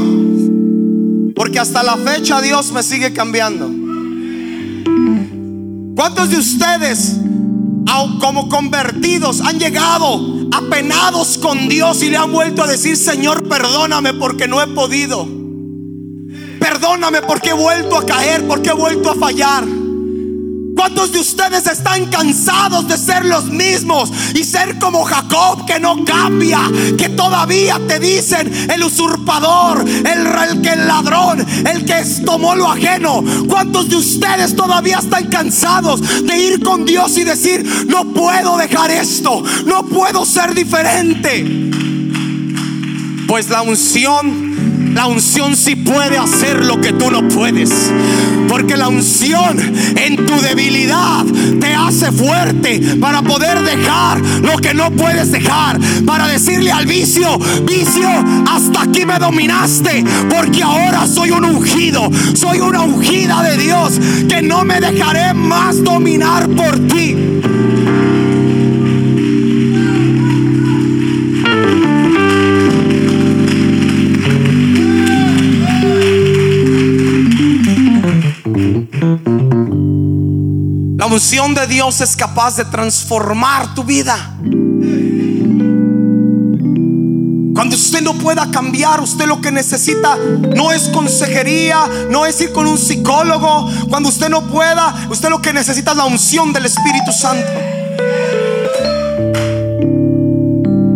[1.35, 3.74] Porque hasta la fecha Dios me sigue cambiando.
[5.95, 7.17] ¿Cuántos de ustedes,
[8.21, 14.15] como convertidos, han llegado apenados con Dios y le han vuelto a decir, Señor, perdóname
[14.15, 15.29] porque no he podido?
[16.59, 19.65] Perdóname porque he vuelto a caer, porque he vuelto a fallar.
[20.85, 26.05] ¿Cuántos de ustedes están cansados de ser los mismos y ser como Jacob que no
[26.05, 26.61] cambia,
[26.99, 33.25] que todavía te dicen el usurpador, el, que el ladrón, el que tomó lo ajeno?
[33.49, 38.91] ¿Cuántos de ustedes todavía están cansados de ir con Dios y decir, no puedo dejar
[38.91, 41.71] esto, no puedo ser diferente?
[43.27, 44.44] Pues la unción
[44.95, 47.71] la unción sí puede hacer lo que tú no puedes.
[48.49, 49.59] Porque la unción
[49.97, 51.25] en tu debilidad
[51.61, 55.81] te hace fuerte para poder dejar lo que no puedes dejar.
[56.07, 58.09] Para decirle al vicio, vicio,
[58.49, 60.05] hasta aquí me dominaste.
[60.31, 62.09] Porque ahora soy un ungido.
[62.35, 63.95] Soy una ungida de Dios
[64.29, 67.17] que no me dejaré más dominar por ti.
[81.15, 84.17] Unción de Dios es capaz de transformar tu vida.
[87.55, 92.53] Cuando usted no pueda cambiar, usted lo que necesita no es consejería, no es ir
[92.53, 93.71] con un psicólogo.
[93.89, 97.47] Cuando usted no pueda, usted lo que necesita es la unción del Espíritu Santo.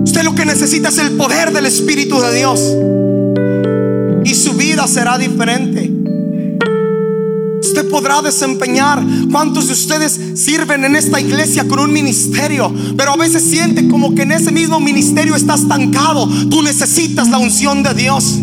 [0.03, 2.61] Usted lo que necesita es el poder del Espíritu de Dios.
[4.25, 5.78] Y su vida será diferente
[7.85, 9.03] podrá desempeñar.
[9.31, 12.73] ¿Cuántos de ustedes sirven en esta iglesia con un ministerio?
[12.97, 16.29] Pero a veces sienten como que en ese mismo ministerio está estancado.
[16.49, 18.39] Tú necesitas la unción de Dios.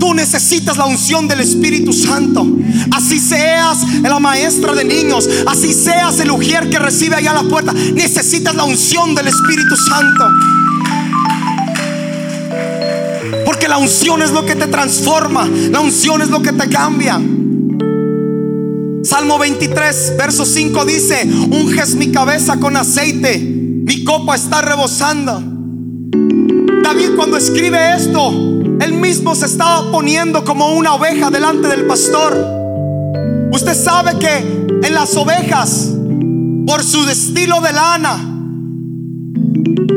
[0.00, 2.46] Tú necesitas la unción del Espíritu Santo.
[2.90, 7.48] Así seas la maestra de niños, así seas el ujier que recibe allá a la
[7.48, 7.72] puerta.
[7.72, 10.24] Necesitas la unción del Espíritu Santo.
[13.44, 17.20] Porque la unción es lo que te transforma, la unción es lo que te cambia.
[19.10, 25.32] Salmo 23, verso 5 dice, unges mi cabeza con aceite, mi copa está rebosando.
[26.84, 28.30] David cuando escribe esto,
[28.80, 32.36] él mismo se estaba poniendo como una oveja delante del pastor.
[33.52, 35.88] Usted sabe que en las ovejas,
[36.64, 38.16] por su estilo de lana,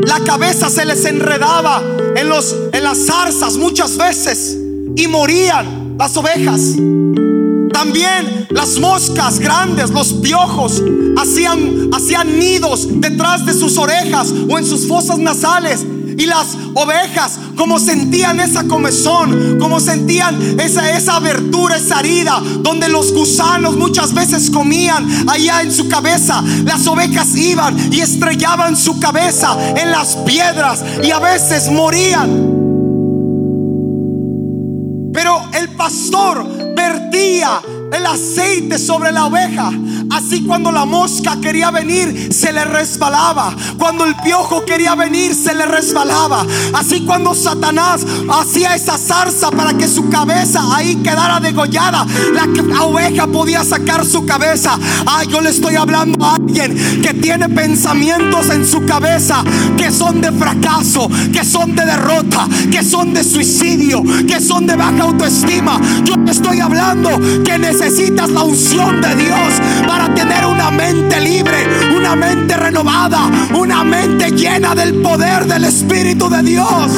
[0.07, 1.83] la cabeza se les enredaba
[2.15, 4.57] en, los, en las zarzas muchas veces
[4.95, 6.77] y morían las ovejas.
[7.73, 10.81] También las moscas grandes, los piojos,
[11.17, 15.83] hacían, hacían nidos detrás de sus orejas o en sus fosas nasales.
[16.15, 22.87] Y las ovejas, como sentían esa comezón, como sentían esa, esa abertura, esa herida, donde
[22.87, 28.99] los gusanos muchas veces comían allá en su cabeza, las ovejas iban y estrellaban su
[28.99, 32.53] cabeza en las piedras y a veces morían.
[35.13, 39.71] Pero el pastor vertía el aceite sobre la oveja.
[40.09, 43.55] Así cuando la mosca quería venir, se le resbalaba.
[43.77, 46.45] Cuando el piojo quería venir, se le resbalaba.
[46.73, 53.27] Así cuando Satanás hacía esa zarza para que su cabeza ahí quedara degollada, la, oveja
[53.27, 54.77] podía sacar su cabeza.
[55.05, 59.43] Ay, yo le estoy hablando a alguien que tiene pensamientos en su cabeza
[59.77, 64.75] que son de fracaso, que son de derrota, que son de suicidio, que son de
[64.75, 65.79] baja autoestima.
[66.03, 67.09] Yo le estoy hablando
[67.43, 69.53] que necesitas la unción de Dios
[69.93, 71.55] para tener una mente libre,
[71.95, 76.91] una mente renovada, una mente llena del poder del Espíritu de Dios.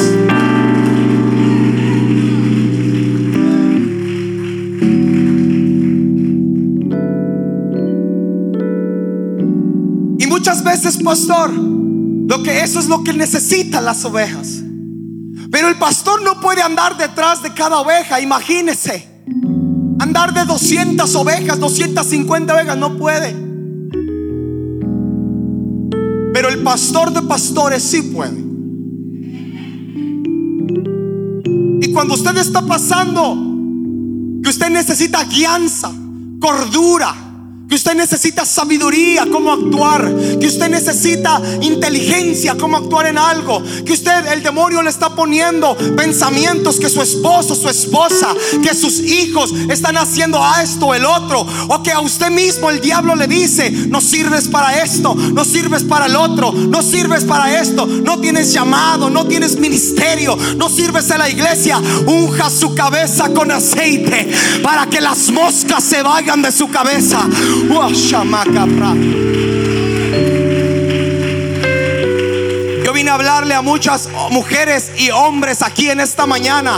[10.18, 14.62] Y muchas veces, pastor, lo que eso es lo que necesitan las ovejas.
[15.50, 19.15] Pero el pastor no puede andar detrás de cada oveja, imagínese.
[20.16, 23.32] De 200 ovejas, 250 ovejas, no puede.
[26.32, 28.44] Pero el pastor de pastores sí puede.
[31.80, 33.36] Y cuando usted está pasando,
[34.42, 35.92] que usted necesita guianza,
[36.40, 37.14] cordura,
[37.68, 43.92] que usted necesita sabiduría, cómo actuar, que usted necesita inteligencia, cómo actuar en algo, que
[43.92, 49.52] usted, el demonio le está poniendo pensamientos que su esposo, su esposa, que sus hijos
[49.68, 53.70] están haciendo a esto, el otro, o que a usted mismo el diablo le dice,
[53.70, 58.52] no sirves para esto, no sirves para el otro, no sirves para esto, no tienes
[58.52, 64.30] llamado, no tienes ministerio, no sirves a la iglesia, unja su cabeza con aceite
[64.62, 67.26] para que las moscas se vayan de su cabeza.
[72.84, 76.76] Yo vine a hablarle a muchas mujeres y hombres aquí en esta mañana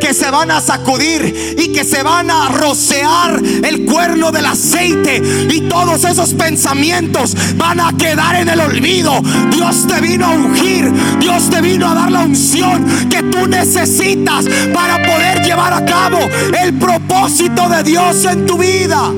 [0.00, 5.20] que se van a sacudir y que se van a rocear el cuerno del aceite
[5.50, 9.20] y todos esos pensamientos van a quedar en el olvido.
[9.50, 14.46] Dios te vino a ungir, Dios te vino a dar la unción que tú necesitas
[14.72, 16.18] para poder llevar a cabo
[16.62, 19.12] el propósito de Dios en tu vida.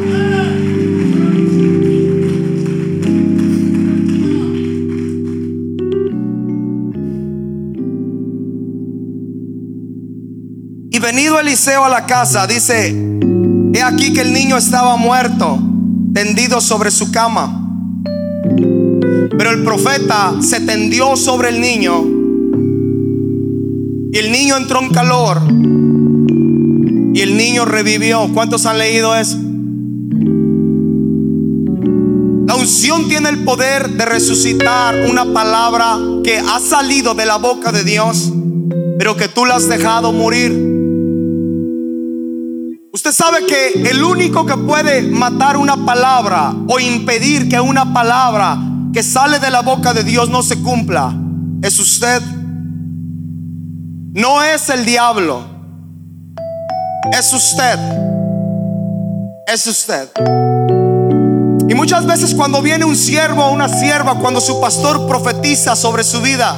[11.12, 12.96] Venido Eliseo a la casa, dice,
[13.74, 15.58] he aquí que el niño estaba muerto,
[16.14, 17.66] tendido sobre su cama.
[19.36, 22.04] Pero el profeta se tendió sobre el niño
[24.12, 25.40] y el niño entró en calor
[27.12, 28.30] y el niño revivió.
[28.32, 29.36] ¿Cuántos han leído eso?
[32.46, 37.72] La unción tiene el poder de resucitar una palabra que ha salido de la boca
[37.72, 38.32] de Dios,
[38.96, 40.79] pero que tú la has dejado morir.
[42.92, 48.58] Usted sabe que el único que puede matar una palabra o impedir que una palabra
[48.92, 51.14] que sale de la boca de Dios no se cumpla
[51.62, 52.20] es usted.
[54.12, 55.44] No es el diablo.
[57.12, 57.78] Es usted.
[59.46, 60.08] Es usted.
[61.68, 66.02] Y muchas veces cuando viene un siervo o una sierva, cuando su pastor profetiza sobre
[66.02, 66.56] su vida,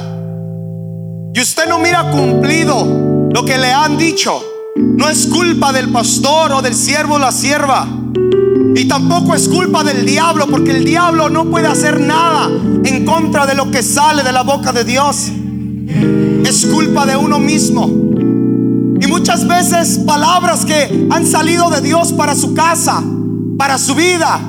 [1.31, 4.41] y usted no mira cumplido lo que le han dicho,
[4.75, 7.87] no es culpa del pastor o del siervo o la sierva.
[8.75, 12.49] Y tampoco es culpa del diablo, porque el diablo no puede hacer nada
[12.83, 15.31] en contra de lo que sale de la boca de Dios.
[16.45, 17.87] Es culpa de uno mismo.
[17.87, 23.03] Y muchas veces palabras que han salido de Dios para su casa,
[23.57, 24.39] para su vida,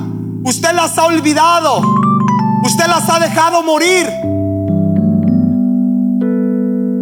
[0.43, 1.81] usted las ha olvidado.
[2.63, 4.07] Usted las ha dejado morir.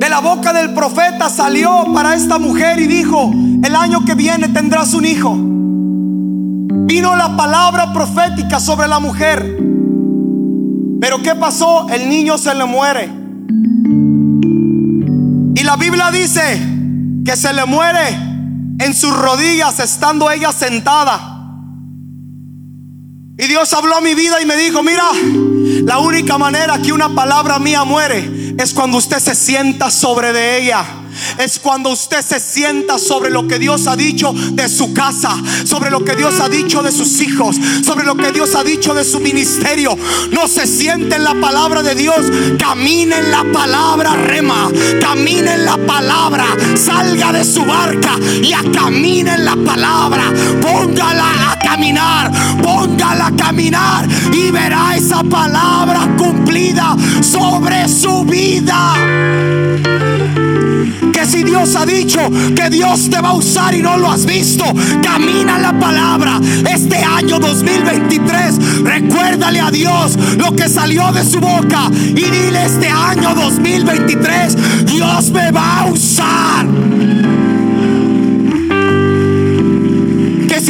[0.04, 3.32] De la boca del profeta salió para esta mujer y dijo,
[3.64, 5.34] el año que viene tendrás un hijo.
[5.38, 9.40] Vino la palabra profética sobre la mujer.
[11.00, 11.88] Pero ¿qué pasó?
[11.88, 13.10] El niño se le muere.
[15.56, 16.42] Y la Biblia dice
[17.24, 18.10] que se le muere
[18.80, 21.48] en sus rodillas estando ella sentada.
[23.38, 25.06] Y Dios habló a mi vida y me dijo, mira,
[25.86, 30.58] la única manera que una palabra mía muere es cuando usted se sienta sobre de
[30.58, 31.03] ella
[31.38, 35.90] es cuando usted se sienta sobre lo que Dios ha dicho de su casa, sobre
[35.90, 39.04] lo que Dios ha dicho de sus hijos, sobre lo que Dios ha dicho de
[39.04, 39.98] su ministerio.
[40.32, 42.18] No se siente en la palabra de Dios,
[42.58, 44.70] camine en la palabra rema,
[45.02, 46.46] camine en la palabra,
[46.76, 53.36] salga de su barca y a camine en la palabra, póngala a caminar, póngala a
[53.36, 58.94] caminar y verá esa palabra cumplida sobre su vida
[61.12, 62.20] que si Dios ha dicho
[62.56, 64.64] que Dios te va a usar y no lo has visto,
[65.02, 66.40] camina la palabra.
[66.72, 72.90] Este año 2023, recuérdale a Dios lo que salió de su boca y dile este
[72.90, 77.43] año 2023, Dios me va a usar.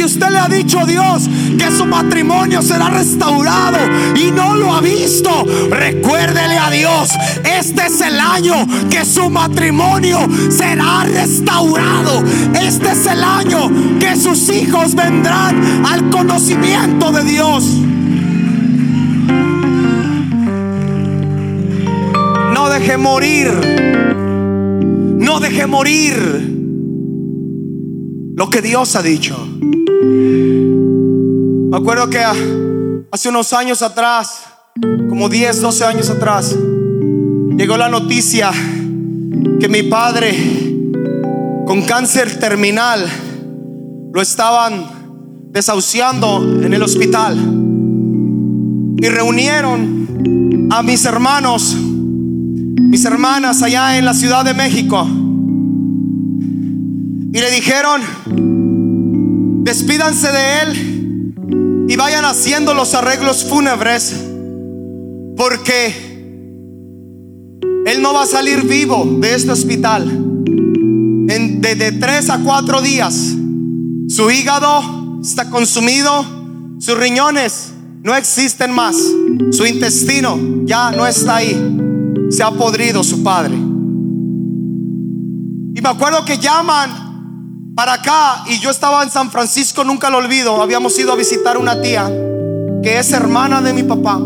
[0.04, 1.28] Usted le ha dicho a Dios
[1.58, 3.78] que su matrimonio será restaurado
[4.14, 7.10] y no lo ha visto, recuérdele a Dios,
[7.44, 10.18] este es el año que su matrimonio
[10.50, 12.22] será restaurado.
[12.54, 17.64] Este es el año que sus hijos vendrán al conocimiento de Dios.
[22.52, 23.48] No deje morir.
[25.18, 26.14] No deje morir
[28.36, 29.53] lo que Dios ha dicho.
[31.70, 32.20] Me acuerdo que
[33.10, 34.44] hace unos años atrás,
[35.08, 36.56] como 10, 12 años atrás,
[37.56, 38.50] llegó la noticia
[39.60, 40.34] que mi padre
[41.66, 43.04] con cáncer terminal
[44.12, 44.84] lo estaban
[45.50, 47.36] desahuciando en el hospital.
[49.00, 55.06] Y reunieron a mis hermanos, mis hermanas allá en la Ciudad de México.
[57.32, 58.00] Y le dijeron,
[59.64, 61.34] despídanse de él
[61.88, 64.14] y vayan haciendo los arreglos fúnebres
[65.36, 66.14] porque
[67.86, 70.06] él no va a salir vivo de este hospital.
[71.26, 71.62] En,
[71.98, 73.34] tres a cuatro días,
[74.08, 76.24] su hígado está consumido,
[76.78, 78.96] sus riñones no existen más,
[79.50, 81.56] su intestino ya no está ahí,
[82.28, 83.54] se ha podrido su padre.
[85.74, 87.03] Y me acuerdo que llaman
[87.74, 91.58] para acá y yo estaba en San Francisco, nunca lo olvido, habíamos ido a visitar
[91.58, 92.10] una tía
[92.82, 94.18] que es hermana de mi papá.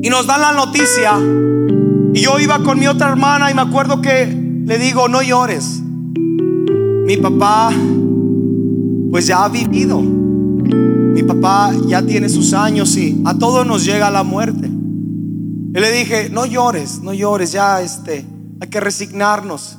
[0.00, 1.18] Y nos dan la noticia
[2.14, 5.80] y yo iba con mi otra hermana y me acuerdo que le digo, no llores.
[5.80, 7.72] Mi papá
[9.10, 10.00] pues ya ha vivido.
[10.00, 14.70] Mi papá ya tiene sus años y a todos nos llega la muerte.
[14.70, 18.24] Yo le dije, no llores, no llores, ya este,
[18.60, 19.78] hay que resignarnos,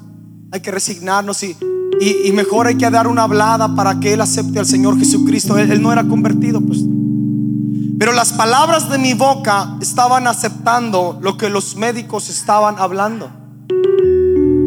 [0.51, 1.55] hay que resignarnos y,
[1.99, 5.57] y, mejor hay que dar una hablada para que él acepte al Señor Jesucristo.
[5.57, 6.79] Él, él no era convertido, pues.
[7.99, 13.29] Pero las palabras de mi boca estaban aceptando lo que los médicos estaban hablando.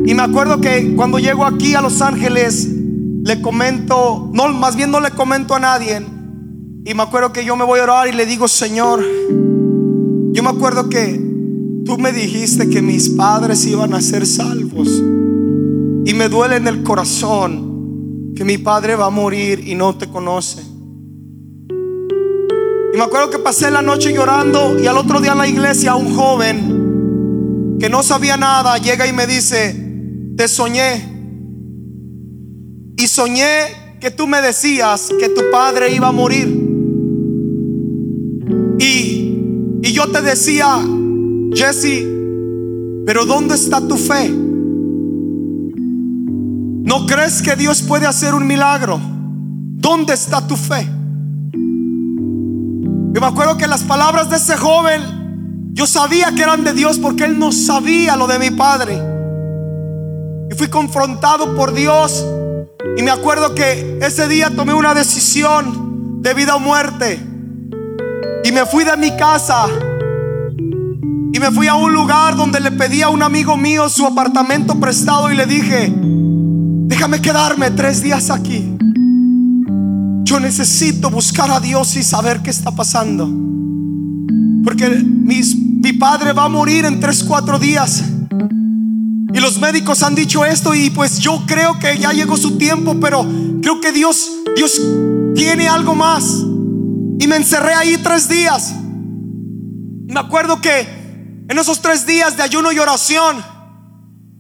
[0.05, 2.69] Y me acuerdo que cuando llego aquí a Los Ángeles,
[3.25, 6.05] le comento, no, más bien no le comento a nadie.
[6.85, 9.03] Y me acuerdo que yo me voy a orar y le digo, Señor,
[10.33, 11.19] yo me acuerdo que
[11.87, 14.89] tú me dijiste que mis padres iban a ser salvos.
[16.05, 20.09] Y me duele en el corazón que mi padre va a morir y no te
[20.09, 20.63] conoce.
[22.93, 25.95] Y me acuerdo que pasé la noche llorando y al otro día en la iglesia
[25.95, 29.75] un joven que no sabía nada llega y me dice,
[30.37, 31.11] te soñé.
[32.97, 36.49] Y soñé que tú me decías que tu padre iba a morir.
[38.79, 40.79] Y, y yo te decía,
[41.55, 42.05] Jesse,
[43.07, 44.31] pero ¿dónde está tu fe?
[46.93, 49.01] ¿No crees que Dios puede hacer un milagro?
[49.01, 50.83] ¿Dónde está tu fe?
[51.55, 51.57] Y
[53.19, 57.25] me acuerdo que las palabras de ese joven, yo sabía que eran de Dios porque
[57.25, 59.03] él no sabía lo de mi padre.
[60.51, 62.27] Y fui confrontado por Dios.
[62.99, 67.19] Y me acuerdo que ese día tomé una decisión de vida o muerte.
[68.45, 69.65] Y me fui de mi casa.
[71.33, 74.79] Y me fui a un lugar donde le pedí a un amigo mío su apartamento
[74.79, 75.91] prestado y le dije,
[76.87, 78.77] déjame quedarme tres días aquí.
[80.25, 83.29] Yo necesito buscar a Dios y saber qué está pasando.
[84.65, 88.03] Porque mi padre va a morir en tres, cuatro días.
[89.35, 92.99] Y los médicos han dicho esto y pues yo creo que ya llegó su tiempo,
[93.01, 93.27] pero
[93.63, 94.81] creo que Dios, Dios
[95.35, 96.25] tiene algo más.
[97.19, 98.75] Y me encerré ahí tres días.
[100.07, 100.81] Me acuerdo que
[101.49, 103.43] en esos tres días de ayuno y oración,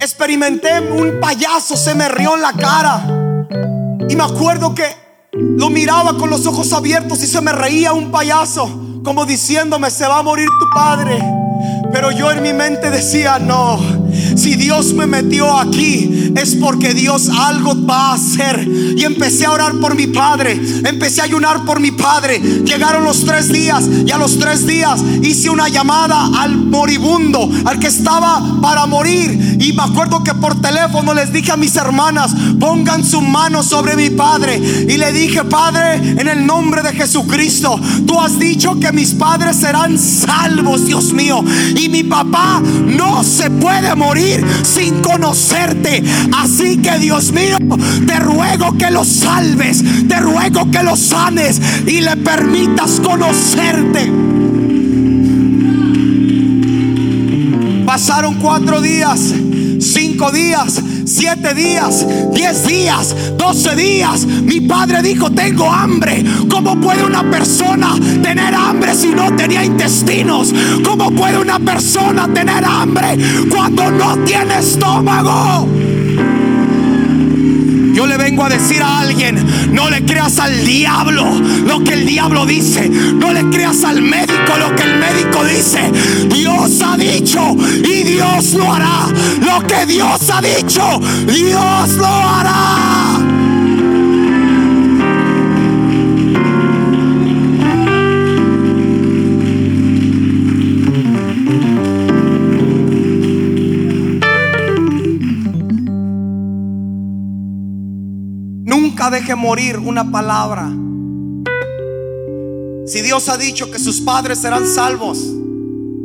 [0.02, 3.02] experimenté un payaso, se me rió en la cara.
[4.08, 4.84] Y me acuerdo que
[5.32, 8.68] lo miraba con los ojos abiertos y se me reía un payaso,
[9.04, 11.18] como diciéndome, se va a morir tu padre.
[11.92, 13.78] Pero yo en mi mente decía, no,
[14.36, 18.68] si Dios me metió aquí es porque Dios algo va a hacer.
[18.96, 22.38] Y empecé a orar por mi padre, empecé a ayunar por mi padre.
[22.38, 27.78] Llegaron los tres días y a los tres días hice una llamada al moribundo, al
[27.78, 29.56] que estaba para morir.
[29.60, 33.96] Y me acuerdo que por teléfono les dije a mis hermanas, pongan su mano sobre
[33.96, 34.56] mi padre.
[34.56, 39.56] Y le dije, Padre, en el nombre de Jesucristo, tú has dicho que mis padres
[39.56, 41.44] serán salvos, Dios mío.
[41.76, 44.01] Y mi papá no se puede morir
[44.62, 46.02] sin conocerte.
[46.36, 47.58] Así que Dios mío,
[48.06, 54.12] te ruego que lo salves, te ruego que lo sanes y le permitas conocerte.
[57.86, 59.34] Pasaron cuatro días
[60.30, 64.26] días, siete días, diez días, doce días.
[64.26, 66.24] Mi padre dijo, tengo hambre.
[66.50, 70.52] ¿Cómo puede una persona tener hambre si no tenía intestinos?
[70.84, 73.18] ¿Cómo puede una persona tener hambre
[73.50, 75.66] cuando no tiene estómago?
[78.02, 79.36] Yo le vengo a decir a alguien,
[79.72, 81.24] no le creas al diablo
[81.64, 82.88] lo que el diablo dice.
[82.88, 85.88] No le creas al médico lo que el médico dice.
[86.26, 89.06] Dios ha dicho y Dios lo hará.
[89.40, 90.82] Lo que Dios ha dicho,
[91.28, 92.81] Dios lo hará.
[109.10, 110.70] Deje morir una palabra.
[112.86, 115.18] Si Dios ha dicho que sus padres serán salvos,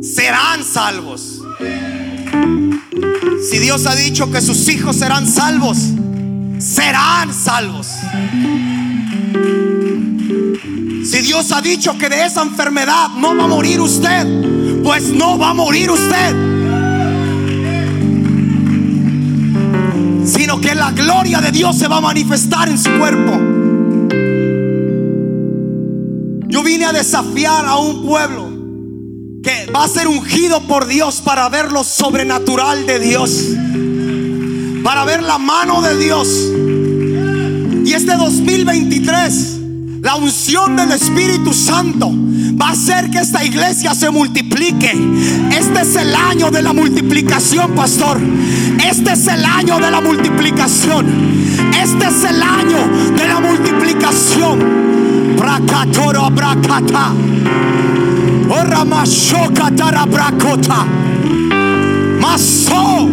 [0.02, 1.42] serán salvos.
[3.50, 5.78] Si Dios ha dicho que sus hijos serán salvos,
[6.58, 7.88] serán salvos.
[11.04, 15.38] Si Dios ha dicho que de esa enfermedad no va a morir usted, pues no
[15.38, 16.57] va a morir usted.
[20.28, 23.32] Sino que la gloria de Dios se va a manifestar en su cuerpo.
[26.48, 28.48] Yo vine a desafiar a un pueblo
[29.42, 33.44] que va a ser ungido por Dios para ver lo sobrenatural de Dios.
[34.82, 36.28] Para ver la mano de Dios.
[37.84, 39.58] Y este 2023
[40.00, 42.12] la unción del Espíritu Santo
[42.60, 44.92] va a hacer que esta iglesia se multiplique.
[45.50, 48.20] Este es el año de la multiplicación, pastor.
[48.84, 51.06] Este es el año de la multiplicación.
[51.80, 55.36] Este es el año de la multiplicación.
[55.36, 57.12] Bracatoro bracata.
[60.06, 60.86] Bracota.
[62.20, 63.08] Maso.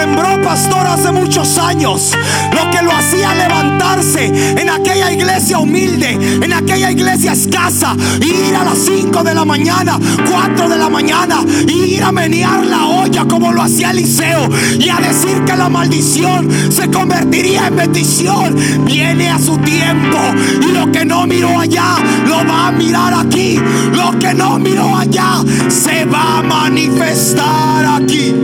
[0.00, 2.12] Sembró pastor hace muchos años,
[2.54, 8.64] lo que lo hacía levantarse en aquella iglesia humilde, en aquella iglesia escasa, ir a
[8.64, 13.52] las 5 de la mañana, 4 de la mañana, ir a menear la olla como
[13.52, 14.48] lo hacía Eliseo
[14.78, 18.56] y a decir que la maldición se convertiría en bendición.
[18.86, 20.16] Viene a su tiempo
[20.62, 23.60] y lo que no miró allá lo va a mirar aquí.
[23.92, 28.34] Lo que no miró allá se va a manifestar aquí.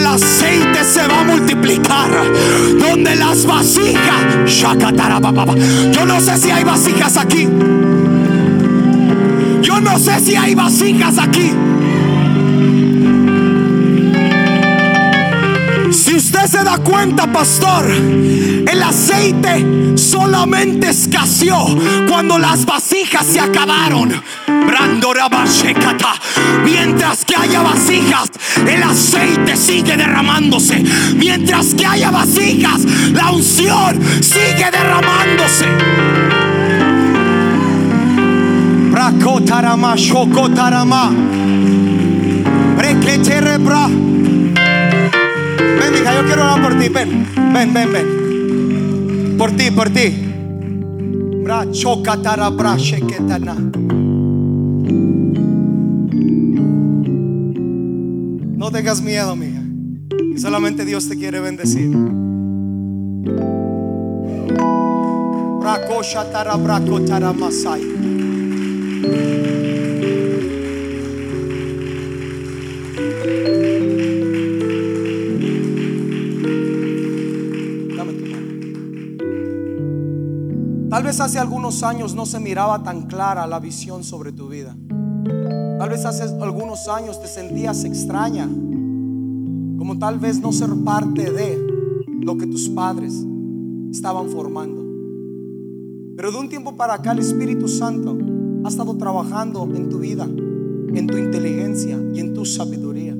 [0.00, 2.10] El aceite se va a multiplicar,
[2.78, 4.24] donde las vasijas,
[5.92, 7.46] yo no sé si hay vasijas aquí.
[9.60, 11.52] Yo no sé si hay vasijas aquí.
[15.92, 21.58] Si usted se da cuenta, pastor, el aceite solamente escaseó
[22.08, 24.22] cuando las vasijas se acabaron.
[26.64, 28.30] Mientras que haya vasijas,
[28.66, 30.82] el aceite sigue derramándose.
[31.16, 32.82] Mientras que haya vasijas,
[33.12, 35.66] la unción sigue derramándose.
[38.90, 41.10] Bracotarama, shokotarama.
[45.78, 46.88] Ven, hija, yo quiero orar por ti.
[46.88, 49.36] Ven, ven, ven, ven.
[49.38, 50.26] Por ti, por ti.
[51.44, 53.79] Brachokatara, brasheketana.
[58.72, 59.60] Tengas miedo, mija.
[60.32, 61.90] Que solamente Dios te quiere bendecir.
[80.90, 84.76] Tal vez hace algunos años no se miraba tan clara la visión sobre tu vida.
[85.78, 88.48] Tal vez hace algunos años te sentías extraña,
[89.98, 91.58] tal vez no ser parte de
[92.20, 93.14] lo que tus padres
[93.90, 94.80] estaban formando.
[96.16, 98.16] Pero de un tiempo para acá el Espíritu Santo
[98.64, 103.16] ha estado trabajando en tu vida, en tu inteligencia y en tu sabiduría.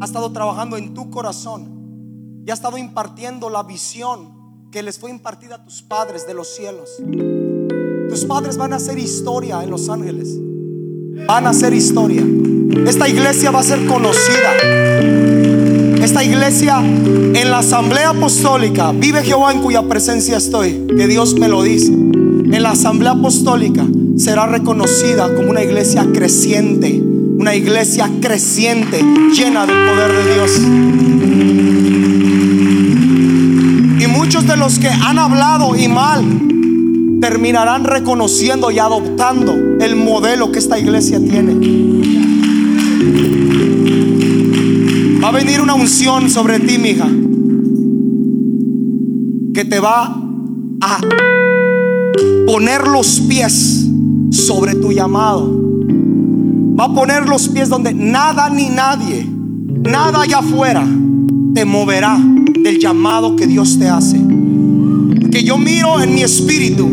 [0.00, 5.10] Ha estado trabajando en tu corazón y ha estado impartiendo la visión que les fue
[5.10, 6.90] impartida a tus padres de los cielos.
[8.08, 10.38] Tus padres van a hacer historia en Los Ángeles.
[11.26, 12.22] Van a hacer historia.
[12.86, 15.31] Esta iglesia va a ser conocida.
[16.02, 21.46] Esta iglesia en la asamblea apostólica, vive Jehová en cuya presencia estoy, que Dios me
[21.46, 21.92] lo dice.
[21.92, 23.86] En la asamblea apostólica
[24.16, 27.00] será reconocida como una iglesia creciente,
[27.38, 29.00] una iglesia creciente,
[29.32, 30.60] llena del poder de Dios.
[34.02, 36.24] Y muchos de los que han hablado y mal
[37.20, 42.21] terminarán reconociendo y adoptando el modelo que esta iglesia tiene.
[45.32, 47.08] A venir una unción sobre ti, mija,
[49.54, 50.14] que te va
[50.80, 51.00] a
[52.46, 53.86] poner los pies
[54.30, 55.58] sobre tu llamado.
[56.78, 60.86] Va a poner los pies donde nada ni nadie, nada allá afuera
[61.54, 64.20] te moverá del llamado que Dios te hace.
[65.30, 66.90] Que yo miro en mi espíritu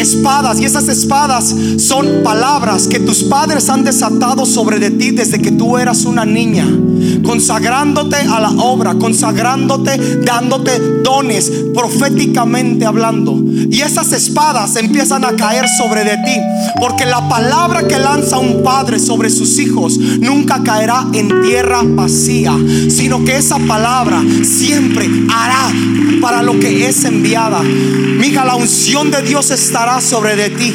[0.00, 5.40] espadas y esas espadas son palabras que tus padres han desatado sobre de ti desde
[5.40, 6.66] que tú eras una niña,
[7.24, 13.38] consagrándote a la obra, consagrándote, dándote dones, proféticamente hablando.
[13.70, 16.40] Y esas espadas empiezan a caer sobre de ti,
[16.80, 22.56] porque la palabra que lanza un padre sobre sus hijos nunca caerá en tierra vacía,
[22.88, 25.72] sino que esa palabra siempre hará
[26.20, 27.62] para lo que es enviada.
[27.62, 30.72] Mija, la unción de Dios estará sobre de ti.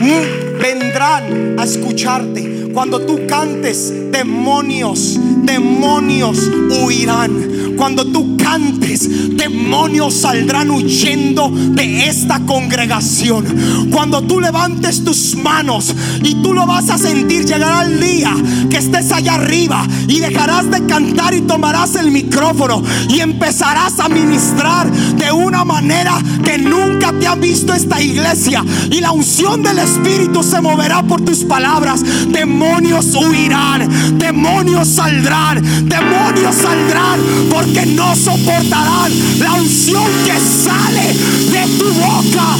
[0.00, 2.68] Mm, Vendrán a escucharte.
[2.72, 6.38] Cuando tú cantes, demonios, demonios
[6.80, 7.74] huirán.
[7.76, 13.90] cuando tú cantes, demonios saldrán huyendo de esta congregación.
[13.90, 18.34] Cuando tú levantes tus manos y tú lo vas a sentir, llegará el día
[18.68, 24.08] que estés allá arriba y dejarás de cantar y tomarás el micrófono y empezarás a
[24.08, 28.64] ministrar de una manera que nunca te ha visto esta iglesia.
[28.90, 32.02] Y la unción del Espíritu se moverá por tus palabras.
[32.28, 37.20] Demonios huirán, demonios saldrán, demonios saldrán
[37.50, 41.14] porque no soportarán la unción que sale
[41.50, 42.56] de tu boca.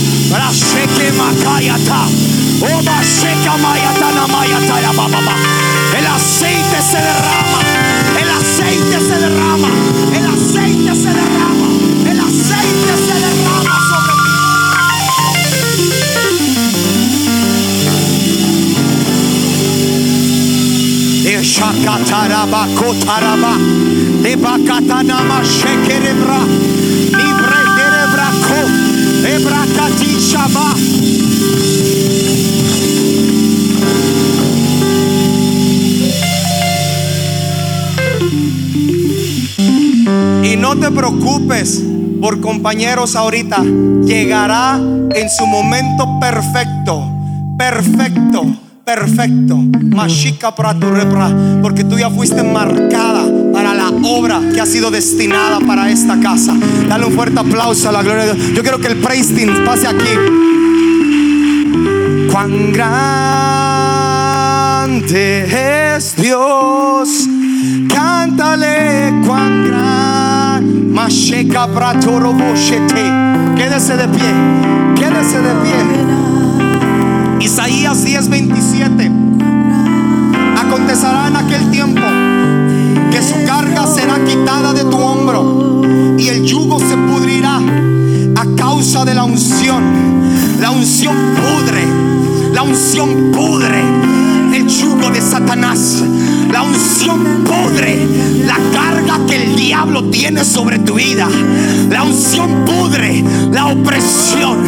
[5.96, 7.60] El aceite se derrama,
[8.20, 9.68] el aceite se derrama,
[10.14, 11.68] el aceite se derrama,
[12.10, 13.21] el aceite se derrama
[21.52, 23.58] Shakataraba kotaraba
[24.22, 26.40] de bakatanama shekerebra
[27.18, 28.60] libre derebra ko
[29.34, 30.66] ebrakati shaba
[40.42, 41.82] Y no te preocupes
[42.20, 43.62] por compañeros ahorita.
[44.04, 44.80] Llegará
[45.14, 47.10] en su momento perfecto.
[47.58, 48.61] Perfecto.
[48.84, 49.56] Perfecto.
[49.56, 51.30] Mashika para tu repra.
[51.62, 53.22] Porque tú ya fuiste marcada
[53.52, 56.54] para la obra que ha sido destinada para esta casa.
[56.88, 58.52] Dale un fuerte aplauso a la gloria de Dios.
[58.54, 60.16] Yo quiero que el praise pase aquí.
[62.30, 63.12] Cuán grande
[65.96, 67.28] es Dios.
[67.88, 73.04] Cántale cuán gran Masheka pratoro boshete.
[73.56, 74.32] Quédese de pie.
[74.96, 76.31] Quédese de pie.
[77.42, 79.10] Isaías 10:27.
[80.64, 82.00] Acontecerá en aquel tiempo
[83.10, 85.82] que su carga será quitada de tu hombro
[86.16, 89.82] y el yugo se pudrirá a causa de la unción.
[90.60, 91.84] La unción pudre.
[92.54, 94.11] La unción pudre
[95.10, 96.02] de Satanás.
[96.50, 98.06] La unción pudre
[98.44, 101.28] la carga que el diablo tiene sobre tu vida.
[101.90, 104.58] La unción pudre la opresión.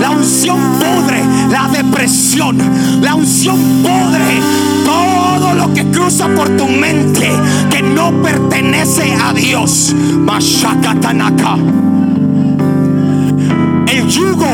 [0.00, 2.58] La unción pudre la depresión.
[3.00, 4.40] La unción pudre
[4.84, 7.30] todo lo que cruza por tu mente
[7.70, 9.94] que no pertenece a Dios.
[9.94, 11.56] Mashakatanaka.
[13.86, 14.48] El yugo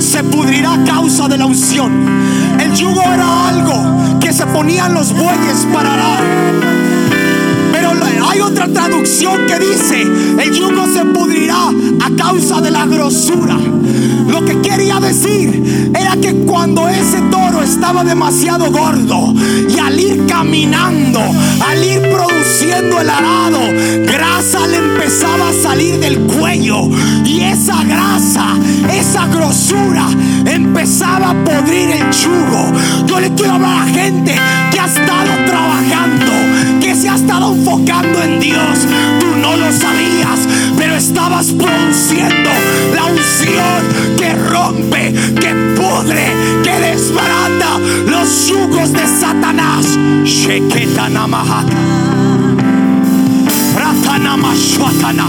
[0.00, 1.90] se pudrirá a causa de la unción.
[2.58, 3.39] El yugo era
[4.40, 6.79] se ponían los bueyes para arar.
[8.02, 13.58] Hay otra traducción que dice, el yugo se pudrirá a causa de la grosura.
[14.28, 19.34] Lo que quería decir era que cuando ese toro estaba demasiado gordo
[19.68, 23.60] y al ir caminando, al ir produciendo el arado,
[24.06, 26.88] grasa le empezaba a salir del cuello
[27.24, 28.56] y esa grasa,
[28.92, 30.06] esa grosura
[30.46, 33.06] empezaba a podrir el yugo.
[33.06, 34.34] Yo le quiero hablar a gente
[34.70, 36.32] que ha estado trabajando,
[37.00, 38.86] se ha estado enfocando en Dios.
[39.20, 40.40] Tú no lo sabías,
[40.76, 42.50] pero estabas produciendo
[42.94, 46.26] la unción que rompe, que pudre,
[46.62, 49.98] que desbarata los yugos de Satanás.
[50.24, 51.64] Sheketanamaha.
[53.74, 55.28] Pratanamashwatana.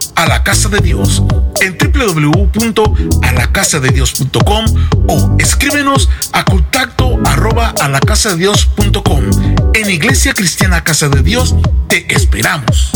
[0.15, 1.23] a la casa de Dios
[1.61, 4.65] en www.alacasadedios.com
[5.07, 9.23] o escríbenos a contacto arroba a la casa de Dios.com.
[9.73, 11.55] En Iglesia Cristiana Casa de Dios
[11.87, 12.91] te esperamos.